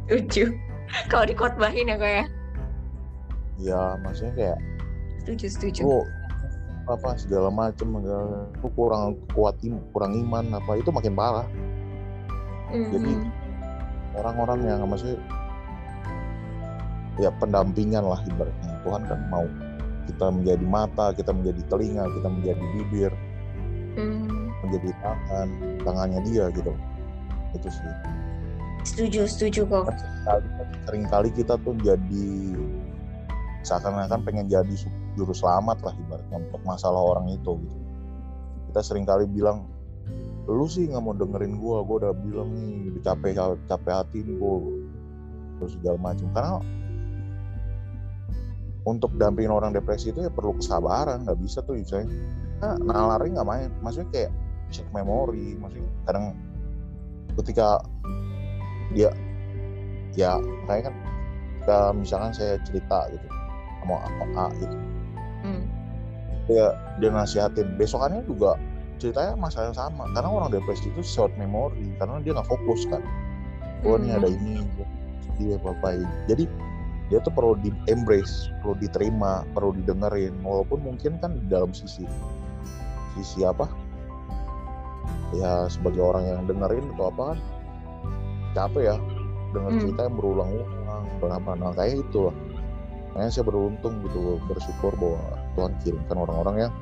[0.08, 0.56] Lucu.
[1.12, 2.32] Kalau dikotbahin ya kayak
[3.60, 4.00] ya?
[4.00, 4.58] Maksudnya kayak
[5.20, 5.82] setuju setuju.
[5.84, 6.00] lu
[6.88, 11.48] apa segala macem segala- lu kurang kuat im- kurang iman apa itu makin parah.
[12.72, 13.12] Hmm, jadi
[14.16, 15.20] orang-orang yang maksudnya
[17.20, 18.80] ya pendampingan lah ibaratnya.
[18.88, 19.44] Tuhan kan mau
[20.08, 23.12] kita menjadi mata kita menjadi telinga kita menjadi bibir
[23.96, 25.48] hmm, menjadi tangan
[25.84, 26.72] tangannya dia gitu.
[27.56, 27.94] Itu sih.
[28.86, 29.90] Setuju setuju kok.
[29.98, 30.46] sering kali,
[30.86, 32.30] sering kali kita tuh jadi
[33.66, 34.76] seakan-akan pengen jadi
[35.18, 37.78] juru selamat lah ibaratnya untuk masalah orang itu gitu.
[38.70, 39.66] Kita sering kali bilang
[40.46, 43.32] lu sih nggak mau dengerin gua gua udah bilang nih udah capek
[43.66, 44.62] capek hati nih gua.
[45.58, 46.28] Terus segala macam.
[46.36, 46.54] Karena
[48.86, 52.14] untuk dampingin orang depresi itu ya perlu kesabaran nggak bisa tuh misalnya
[52.62, 53.70] nah, nalarnya nggak main.
[53.82, 54.32] Maksudnya kayak
[54.74, 56.34] shock memory maksudnya kadang
[57.38, 57.84] ketika
[58.94, 59.12] dia
[60.16, 60.96] ya kayak kan
[61.60, 63.28] ketika misalkan saya cerita gitu
[63.82, 64.78] sama A, A gitu.
[65.46, 65.64] Hmm,
[66.50, 66.66] dia
[67.02, 67.78] dia nasihatin.
[67.78, 68.58] Besokannya juga
[68.98, 70.04] ceritanya masalah yang sama.
[70.14, 73.02] Karena orang depresi itu short memory karena dia nggak fokus kan.
[73.86, 74.54] Oh ini hmm, ada ini
[75.36, 76.00] dia apa apa
[76.32, 76.48] jadi
[77.12, 80.34] dia tuh perlu di embrace perlu diterima perlu didengerin.
[80.42, 82.08] Walaupun mungkin kan di dalam sisi
[83.16, 83.66] sisi apa?
[85.34, 87.40] Ya sebagai orang yang dengerin atau apa kan
[88.56, 88.98] capek ya
[89.52, 89.82] dengan Hmm.
[89.84, 91.50] cerita yang berulang-ulang berapa.
[91.56, 92.36] Nah kayak itu lah.
[93.16, 95.24] Makanya saya beruntung gitu bersyukur bahwa
[95.56, 96.74] Tuhan kirimkan orang-orang yang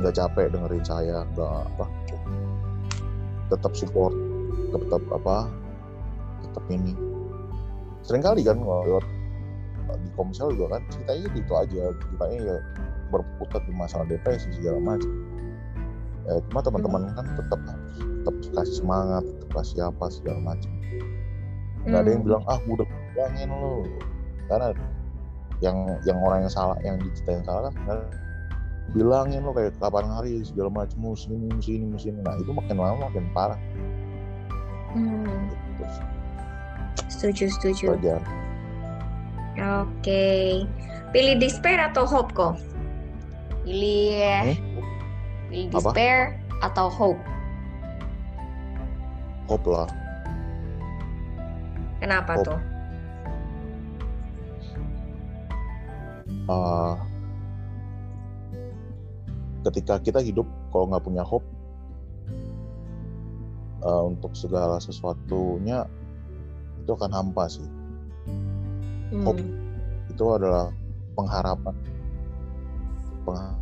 [0.00, 1.84] nggak capek dengerin saya nggak apa
[3.48, 4.12] tetap support
[4.72, 5.48] tetap apa
[6.44, 6.92] tetap ini.
[8.04, 9.04] Sering kali kan kalau lewat
[10.02, 11.82] di komsel juga kan ceritanya itu aja.
[11.96, 12.56] Ceritanya ya
[13.12, 15.10] berputar di masalah depresi segala macam
[16.26, 20.70] ya cuma teman-teman kan tetap tetap kasih semangat tetap kasih apa segala macam
[21.86, 22.28] nggak ada yang hmm.
[22.28, 23.86] bilang ah udah bilangin lo
[24.50, 24.68] karena
[25.64, 27.98] yang yang orang yang salah yang diceritain salah kan
[28.90, 33.24] bilangin lo kayak kapan hari segala macam musim musim musim nah itu makin lama makin
[33.30, 33.58] parah
[34.96, 35.96] Hmm, terus
[37.12, 37.86] setuju setuju.
[39.60, 40.64] Oke.
[41.12, 42.56] Pilih despair atau hope kok?
[43.68, 44.56] Pilih Hmm?
[45.46, 45.78] Pilih Apa?
[45.92, 46.18] despair
[46.60, 47.22] atau hope.
[49.46, 49.86] hope lah
[51.96, 52.44] Kenapa Hope.
[52.44, 52.60] tuh?
[56.46, 56.94] Ah,
[59.64, 61.42] ketika kita hidup kalau nggak punya hope
[63.80, 65.88] ah, untuk segala sesuatunya
[66.78, 67.66] itu akan hampa sih
[69.06, 69.38] Hmm, Hope.
[70.10, 70.74] itu adalah
[71.14, 71.74] pengharapan
[73.22, 73.58] Pengha-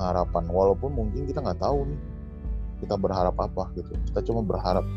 [0.00, 0.44] pengharapan.
[0.48, 2.00] Walaupun mungkin kita nggak tahu nih
[2.80, 3.92] kita berharap apa gitu.
[4.08, 4.88] Kita cuma berharap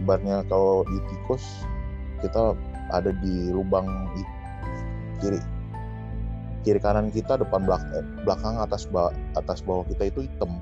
[0.00, 1.44] ibaratnya kalau di tikus
[2.24, 2.56] kita
[2.88, 3.84] ada di lubang
[5.20, 5.36] kiri.
[6.64, 10.56] Kiri kanan kita depan belakang belakang atas bawah atas bawah kita itu hitam.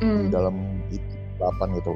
[0.00, 0.56] Di hmm, dalam
[0.88, 1.04] itu
[1.36, 1.92] delapan gitu.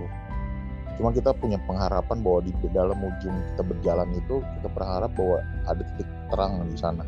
[1.00, 5.80] Cuma kita punya pengharapan bahwa di dalam ujung kita berjalan itu kita berharap bahwa ada
[5.96, 7.04] titik terang di sana.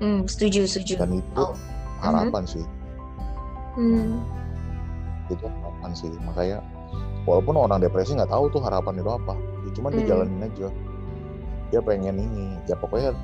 [0.00, 0.96] Hmm, setuju, setuju.
[0.96, 1.52] dan itu Oh.
[2.04, 2.64] Harapan sih.
[3.74, 4.20] Hmm.
[5.26, 6.12] itu harapan sih.
[6.20, 6.60] Makanya
[7.24, 9.32] walaupun orang depresi nggak tahu tuh harapan itu apa
[9.64, 9.98] ya cuman Hmm.
[9.98, 10.68] dijalanin aja.
[11.72, 13.16] Dia pengen ini ya pokoknya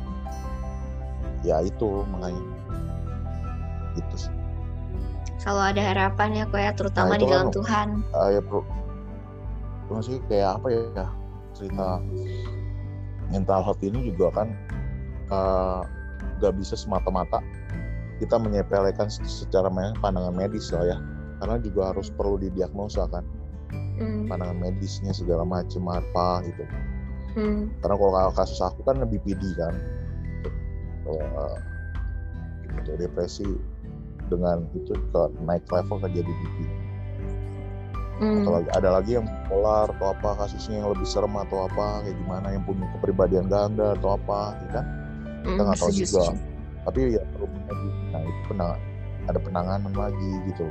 [1.43, 2.41] ya itu makanya.
[3.95, 4.33] Itu sih.
[5.39, 7.89] Selalu ada harapan ya kok ya, terutama Nah, di dalam kan- Tuhan.
[8.13, 8.61] Ah, ya bro.
[9.89, 11.07] Masih kayak apa ya
[11.53, 12.01] cerita
[13.29, 14.49] mental health ini juga kan
[15.29, 15.81] eh,
[16.41, 17.39] nggak bisa semata-mata
[18.21, 20.97] kita menyepelekan secara pandangan medis lah ya
[21.41, 23.25] karena juga harus perlu didiagnosa kan
[24.01, 24.27] Hmm.
[24.29, 26.65] pandangan medisnya segala macam apa gitu
[27.37, 27.71] Hmm.
[27.81, 29.75] karena kalau kasus aku kan lebih PD kan
[31.05, 31.57] kalau eh,
[32.81, 33.49] gitu, depresi
[34.29, 36.59] dengan itu ke naik level ke jadi BP
[38.21, 38.45] Hmm.
[38.45, 42.53] atau ada lagi yang polar atau apa kasusnya yang lebih serem atau apa kayak gimana
[42.53, 44.87] yang punya kepribadian ganda atau apa ya kan
[45.41, 46.25] kita Hmm, nggak tahu juga.
[46.87, 48.73] Tapi ya perlu lagi nah itu penang
[49.29, 50.67] ada penanganan lagi gitu.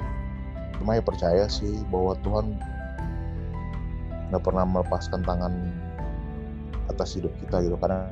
[0.80, 2.56] Cuma ya percaya sih bahwa Tuhan
[4.32, 5.54] nggak pernah melepaskan tangan
[6.90, 7.76] atas hidup kita gitu.
[7.78, 8.10] Karena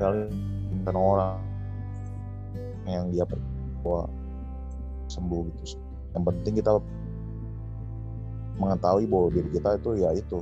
[0.00, 0.28] kali
[0.82, 1.38] bukan orang
[2.88, 3.24] yang dia
[3.84, 4.08] bahwa
[5.08, 5.80] sembuh gitu.
[6.16, 6.72] Yang penting kita
[8.58, 10.38] mengetahui bahwa diri kita itu ya itu.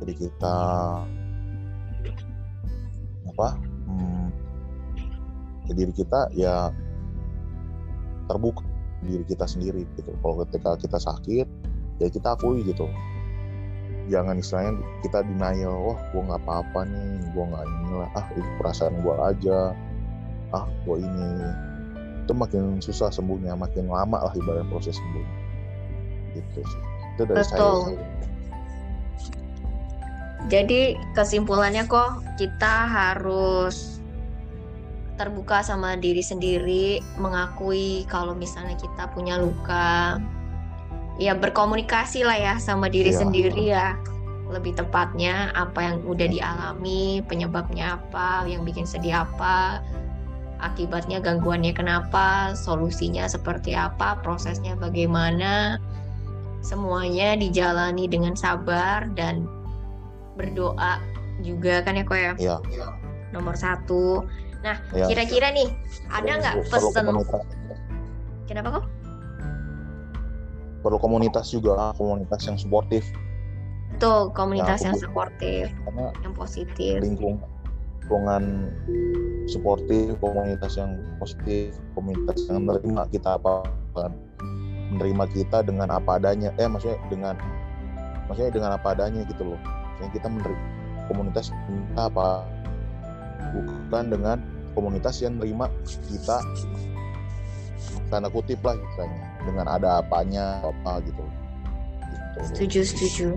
[0.00, 0.56] Jadi kita
[3.30, 3.69] apa
[5.68, 6.72] ya diri kita ya
[8.30, 8.62] terbuka
[9.04, 10.12] diri kita sendiri gitu.
[10.20, 11.46] Kalau ketika kita sakit
[12.00, 12.86] ya kita akui gitu.
[14.10, 14.74] Jangan istilahnya
[15.06, 18.08] kita denial wah gua nggak apa-apa nih gua nggak inilah.
[18.18, 19.74] Ah itu perasaan gua aja.
[20.50, 21.30] Ah gua ini.
[22.26, 25.26] Itu makin susah sembuhnya makin lama lah ibarat proses sembuh.
[26.34, 26.82] Gitu sih.
[27.14, 27.80] Itu dari saya Betul.
[30.50, 33.99] Jadi kesimpulannya kok kita harus
[35.20, 40.16] terbuka sama diri sendiri, mengakui kalau misalnya kita punya luka.
[41.20, 43.20] Ya berkomunikasi lah ya sama diri Iya.
[43.20, 43.92] sendiri ya.
[44.48, 49.84] Lebih tepatnya apa yang udah dialami, penyebabnya apa, yang bikin sedih apa,
[50.64, 55.76] akibatnya gangguannya kenapa, solusinya seperti apa, prosesnya bagaimana.
[56.64, 59.44] Semuanya dijalani dengan sabar dan
[60.40, 60.96] berdoa
[61.44, 62.56] juga kan ya kok ya Iya,
[63.32, 64.24] nomor satu.
[64.60, 65.06] Nah iya.
[65.08, 65.68] kira-kira nih
[66.08, 67.44] ada nggak komunitas,
[68.44, 68.84] Kenapa kok?
[70.80, 73.04] perlu komunitas juga komunitas yang suportif
[74.00, 76.96] Tuh komunitas Ya, yang aku- suportif, karena yang positif.
[77.04, 77.36] lingkung
[78.00, 78.44] lingkungan
[79.46, 83.62] suportif komunitas yang positif komunitas yang menerima kita apa
[83.94, 84.10] kan
[84.90, 87.38] menerima kita dengan apa adanya eh maksudnya dengan
[88.26, 90.62] maksudnya dengan apa adanya gitu loh maksudnya kita menerima
[91.06, 92.42] komunitas kita apa
[93.52, 94.36] bukan dengan
[94.72, 95.66] komunitas yang menerima
[96.06, 96.38] kita
[98.10, 103.28] tanda kutip lah istilahnya dengan ada apanya apa gitu gitu Setuju setuju.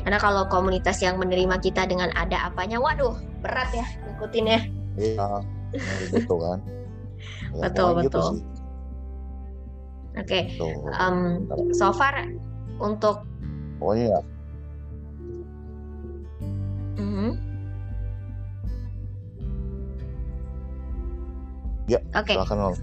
[0.00, 3.12] Karena kalau komunitas yang menerima kita dengan ada apanya, waduh
[3.44, 4.60] berat ya ngikutin ya.
[4.96, 5.26] iya
[5.76, 6.58] nah, gitu kan
[7.52, 8.28] Ya, Betul, gitu betul.
[8.32, 8.42] sih.
[10.16, 10.72] Oke, Tuh.
[10.96, 11.16] em,
[11.76, 12.16] so far
[12.80, 13.22] untuk
[13.76, 14.20] pokoknya ya
[21.90, 22.74] Ya, Oke, silakan Nol.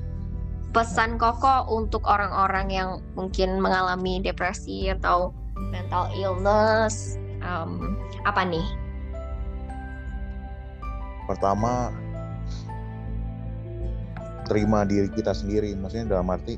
[0.75, 5.31] pesan Koko untuk orang-orang yang mungkin mengalami depresi atau
[5.71, 7.95] mental illness em,
[8.27, 8.67] apa nih?
[11.27, 11.91] pertama
[14.47, 16.55] terima diri kita sendiri maksudnya dalam arti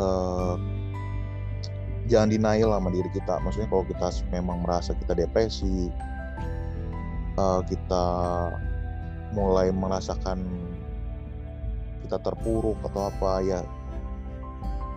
[0.00, 0.54] eh,
[2.08, 5.92] jangan denial sama diri kita maksudnya kalau kita memang merasa kita depresi
[7.36, 8.04] eh, kita
[9.36, 10.40] mulai merasakan
[12.08, 13.60] kita terpuruk atau apa ya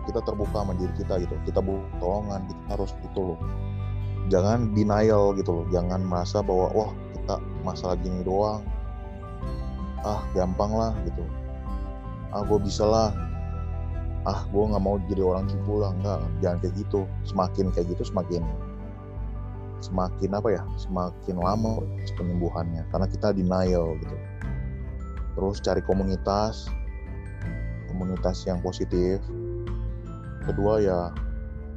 [0.08, 1.36] kita terbuka sama diri kita gitu.
[1.46, 3.38] Kita butuh tolongan kita harus itu loh.
[4.32, 5.66] Jangan denial gitu loh.
[5.70, 8.64] Jangan merasa bahwa wah kita masalah gini doang.
[10.02, 11.22] Ah gampang lah gitu.
[12.34, 13.10] Ah gue bisa lah.
[14.26, 15.92] Ah gue nggak mau jadi orang jebol lah.
[15.94, 17.00] Enggak jangan kayak gitu.
[17.22, 18.42] Semakin kayak gitu semakin
[19.82, 21.78] semakin apa ya semakin lama
[22.18, 22.82] penyembuhannya.
[22.90, 24.16] Karena kita denial gitu.
[25.38, 26.66] Terus cari komunitas
[27.92, 29.20] komunitas yang positif.
[30.48, 30.98] Kedua ya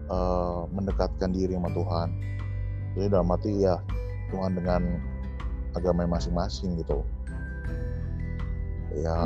[0.09, 2.09] eh, mendekatkan diri sama Tuhan.
[2.95, 3.75] Jadi dalam arti ya
[4.31, 4.81] Tuhan dengan
[5.75, 7.03] agama masing-masing gitu.
[8.95, 9.19] Ya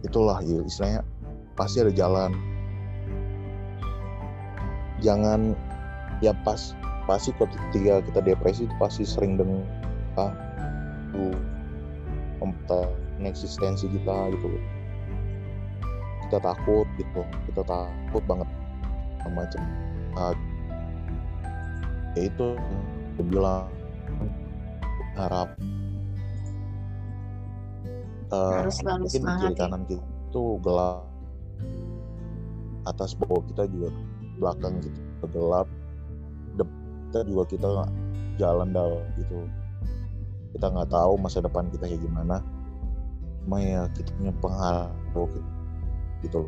[0.00, 1.04] itulah ya, istilahnya
[1.52, 2.32] pasti ada jalan.
[5.04, 5.52] Jangan
[6.24, 6.72] ya pas
[7.06, 9.62] pasti ketika kita depresi itu pasti sering dengan
[10.18, 10.32] ah,
[13.26, 14.48] eksistensi kita gitu
[16.28, 18.48] kita takut gitu kita takut banget
[19.28, 19.62] macam
[20.16, 20.34] uh,
[22.16, 22.56] ya itu
[23.28, 23.68] bilang
[25.18, 25.50] harap
[28.30, 29.60] uh, harus selalu mungkin semangat kiri ya.
[29.60, 31.02] kanan kita itu gelap
[32.86, 33.90] atas bawah kita juga
[34.38, 35.00] belakang gitu
[35.34, 35.68] gelap
[37.08, 37.68] kita juga kita
[38.36, 39.48] jalan dalam gitu.
[40.52, 42.44] Kita nggak tahu masa depan kita kayak gimana
[43.48, 45.40] cuma ya kita punya pengharap gitu,
[46.20, 46.40] gitu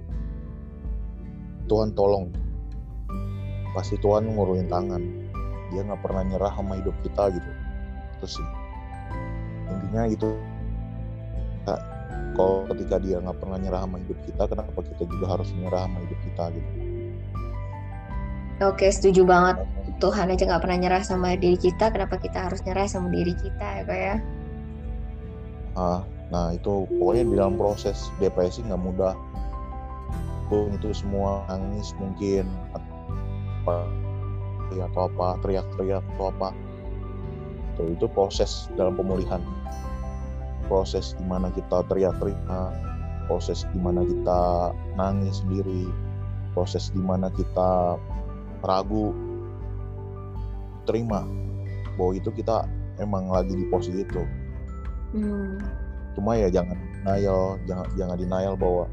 [1.64, 2.28] Tuhan tolong.
[3.72, 5.01] Pasti Tuhan nguruin tangan.
[5.72, 7.51] Dia nggak pernah nyerah sama hidup kita gitu.
[8.20, 8.48] Terus sih.
[9.72, 10.28] Intinya itu
[12.36, 15.98] kalau ketika dia nggak pernah nyerah sama hidup kita kenapa kita juga harus nyerah sama
[16.05, 16.70] hidup kita gitu?
[18.61, 19.57] Oke setuju banget.
[20.05, 23.88] Tuhan aja nggak pernah nyerah sama diri kita kenapa kita harus nyerah sama diri kita
[23.88, 24.16] ya ya?
[25.78, 29.14] Ah nah itu pokoknya di dalam proses depresi nggak mudah.
[30.50, 32.50] Itu semua nangis mungkin
[33.62, 33.86] apa
[34.70, 36.50] atau apa teriak-teriak atau apa.
[37.74, 39.42] Itu, itu proses dalam pemulihan.
[40.66, 42.90] Proses di mana kita teriak-teriak
[43.30, 45.86] proses di mana kita nangis sendiri
[46.50, 47.94] proses di mana kita
[48.66, 49.14] ragu
[50.82, 51.22] terima
[51.94, 52.66] bahwa itu kita
[52.98, 54.22] emang lagi di posisi itu.
[55.14, 55.62] Hmm.
[56.18, 58.84] Cuma ya jangan denial jangan jangan denial bahwa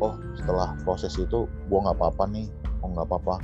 [0.00, 2.46] oh setelah proses itu gue nggak apa-apa nih
[2.80, 3.36] oh nggak apa-apa.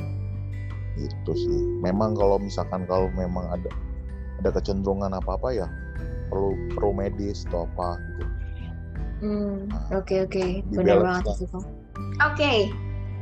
[0.97, 1.61] Itu sih.
[1.85, 3.69] Memang kalau misalkan kalau memang ada
[4.41, 5.69] ada kecenderungan apa apa ya
[6.29, 8.25] perlu perlu medis atau apa gitu.
[9.17, 10.45] Hmm nah, oke oke.
[10.77, 11.65] benar banget sih oke
[12.21, 12.69] okay.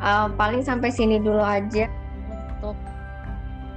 [0.03, 1.87] uh, paling sampai sini dulu aja
[2.59, 2.75] untuk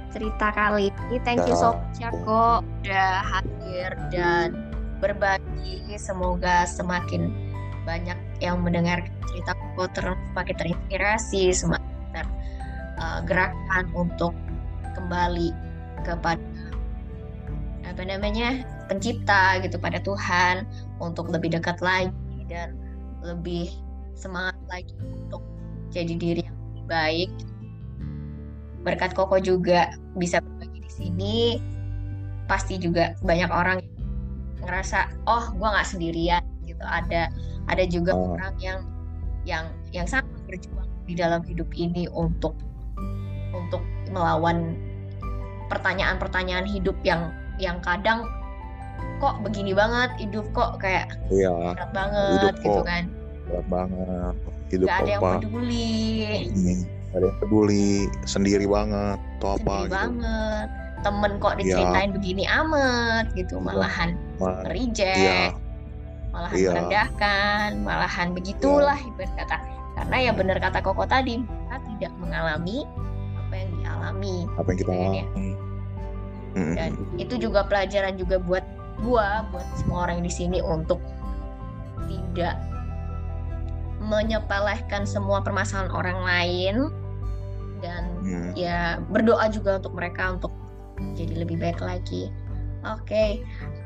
[0.08, 1.16] cerita kali ini.
[1.22, 4.67] Thank you so much ya kok udah hadir dan
[4.98, 5.82] berbagi.
[5.98, 7.32] Semoga semakin
[7.88, 11.88] banyak yang mendengar cerita kok terus semakin terinspirasi semakin
[12.98, 14.32] tergerakkan uh, untuk
[14.92, 15.54] kembali
[16.04, 16.42] kepada
[17.88, 20.68] apa namanya pencipta gitu pada Tuhan
[21.00, 22.12] untuk lebih dekat lagi
[22.50, 22.76] dan
[23.24, 23.72] lebih
[24.12, 25.42] semangat lagi untuk
[25.88, 27.30] jadi diri yang lebih baik.
[28.84, 31.36] Berkat Koko juga bisa berbagi di sini.
[32.48, 33.78] Pasti juga banyak orang
[34.68, 37.32] ngerasa oh gue nggak sendirian gitu ada
[37.72, 38.36] ada juga oh.
[38.36, 38.80] orang yang
[39.48, 39.64] yang
[39.96, 42.52] yang sangat berjuang di dalam hidup ini untuk
[43.56, 43.80] untuk
[44.12, 44.76] melawan
[45.72, 48.28] pertanyaan-pertanyaan hidup yang yang kadang
[49.18, 53.04] kok begini banget hidup kok kayak iya, berat banget hidup gitu kan
[53.48, 54.34] berat banget
[54.68, 55.96] hidup gak ada yang peduli
[56.52, 56.80] hmm,
[57.16, 57.88] ada yang peduli
[58.28, 59.92] sendiri banget atau apa gitu.
[59.96, 60.68] banget
[61.02, 61.60] temen kok iya.
[61.62, 62.14] diceritain ya.
[62.14, 63.64] begini amat gitu iya.
[63.64, 65.52] malahan Ma reject ya.
[66.30, 66.70] malahan ya.
[66.70, 69.08] merendahkan malahan begitulah ya.
[69.10, 69.56] ibarat kata
[69.98, 72.86] karena ya benar kata koko tadi kita tidak mengalami
[73.34, 75.24] apa yang dialami apa yang kita gitu kan ya.
[75.26, 75.50] alami
[76.74, 78.64] dan itu juga pelajaran juga buat
[79.02, 80.98] gua buat semua orang di sini untuk
[82.10, 82.58] tidak
[84.02, 86.76] menyepelekan semua permasalahan orang lain
[87.78, 88.50] dan hmm.
[88.58, 90.52] ya berdoa juga untuk mereka untuk
[91.14, 92.30] jadi lebih baik lagi.
[92.86, 93.30] Oke, okay.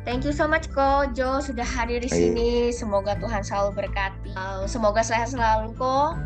[0.05, 2.50] Thank you so much Ko Jo sudah hadir di sini.
[2.74, 4.32] Semoga Tuhan selalu berkati.
[4.66, 6.18] Semoga sehat selalu Ko.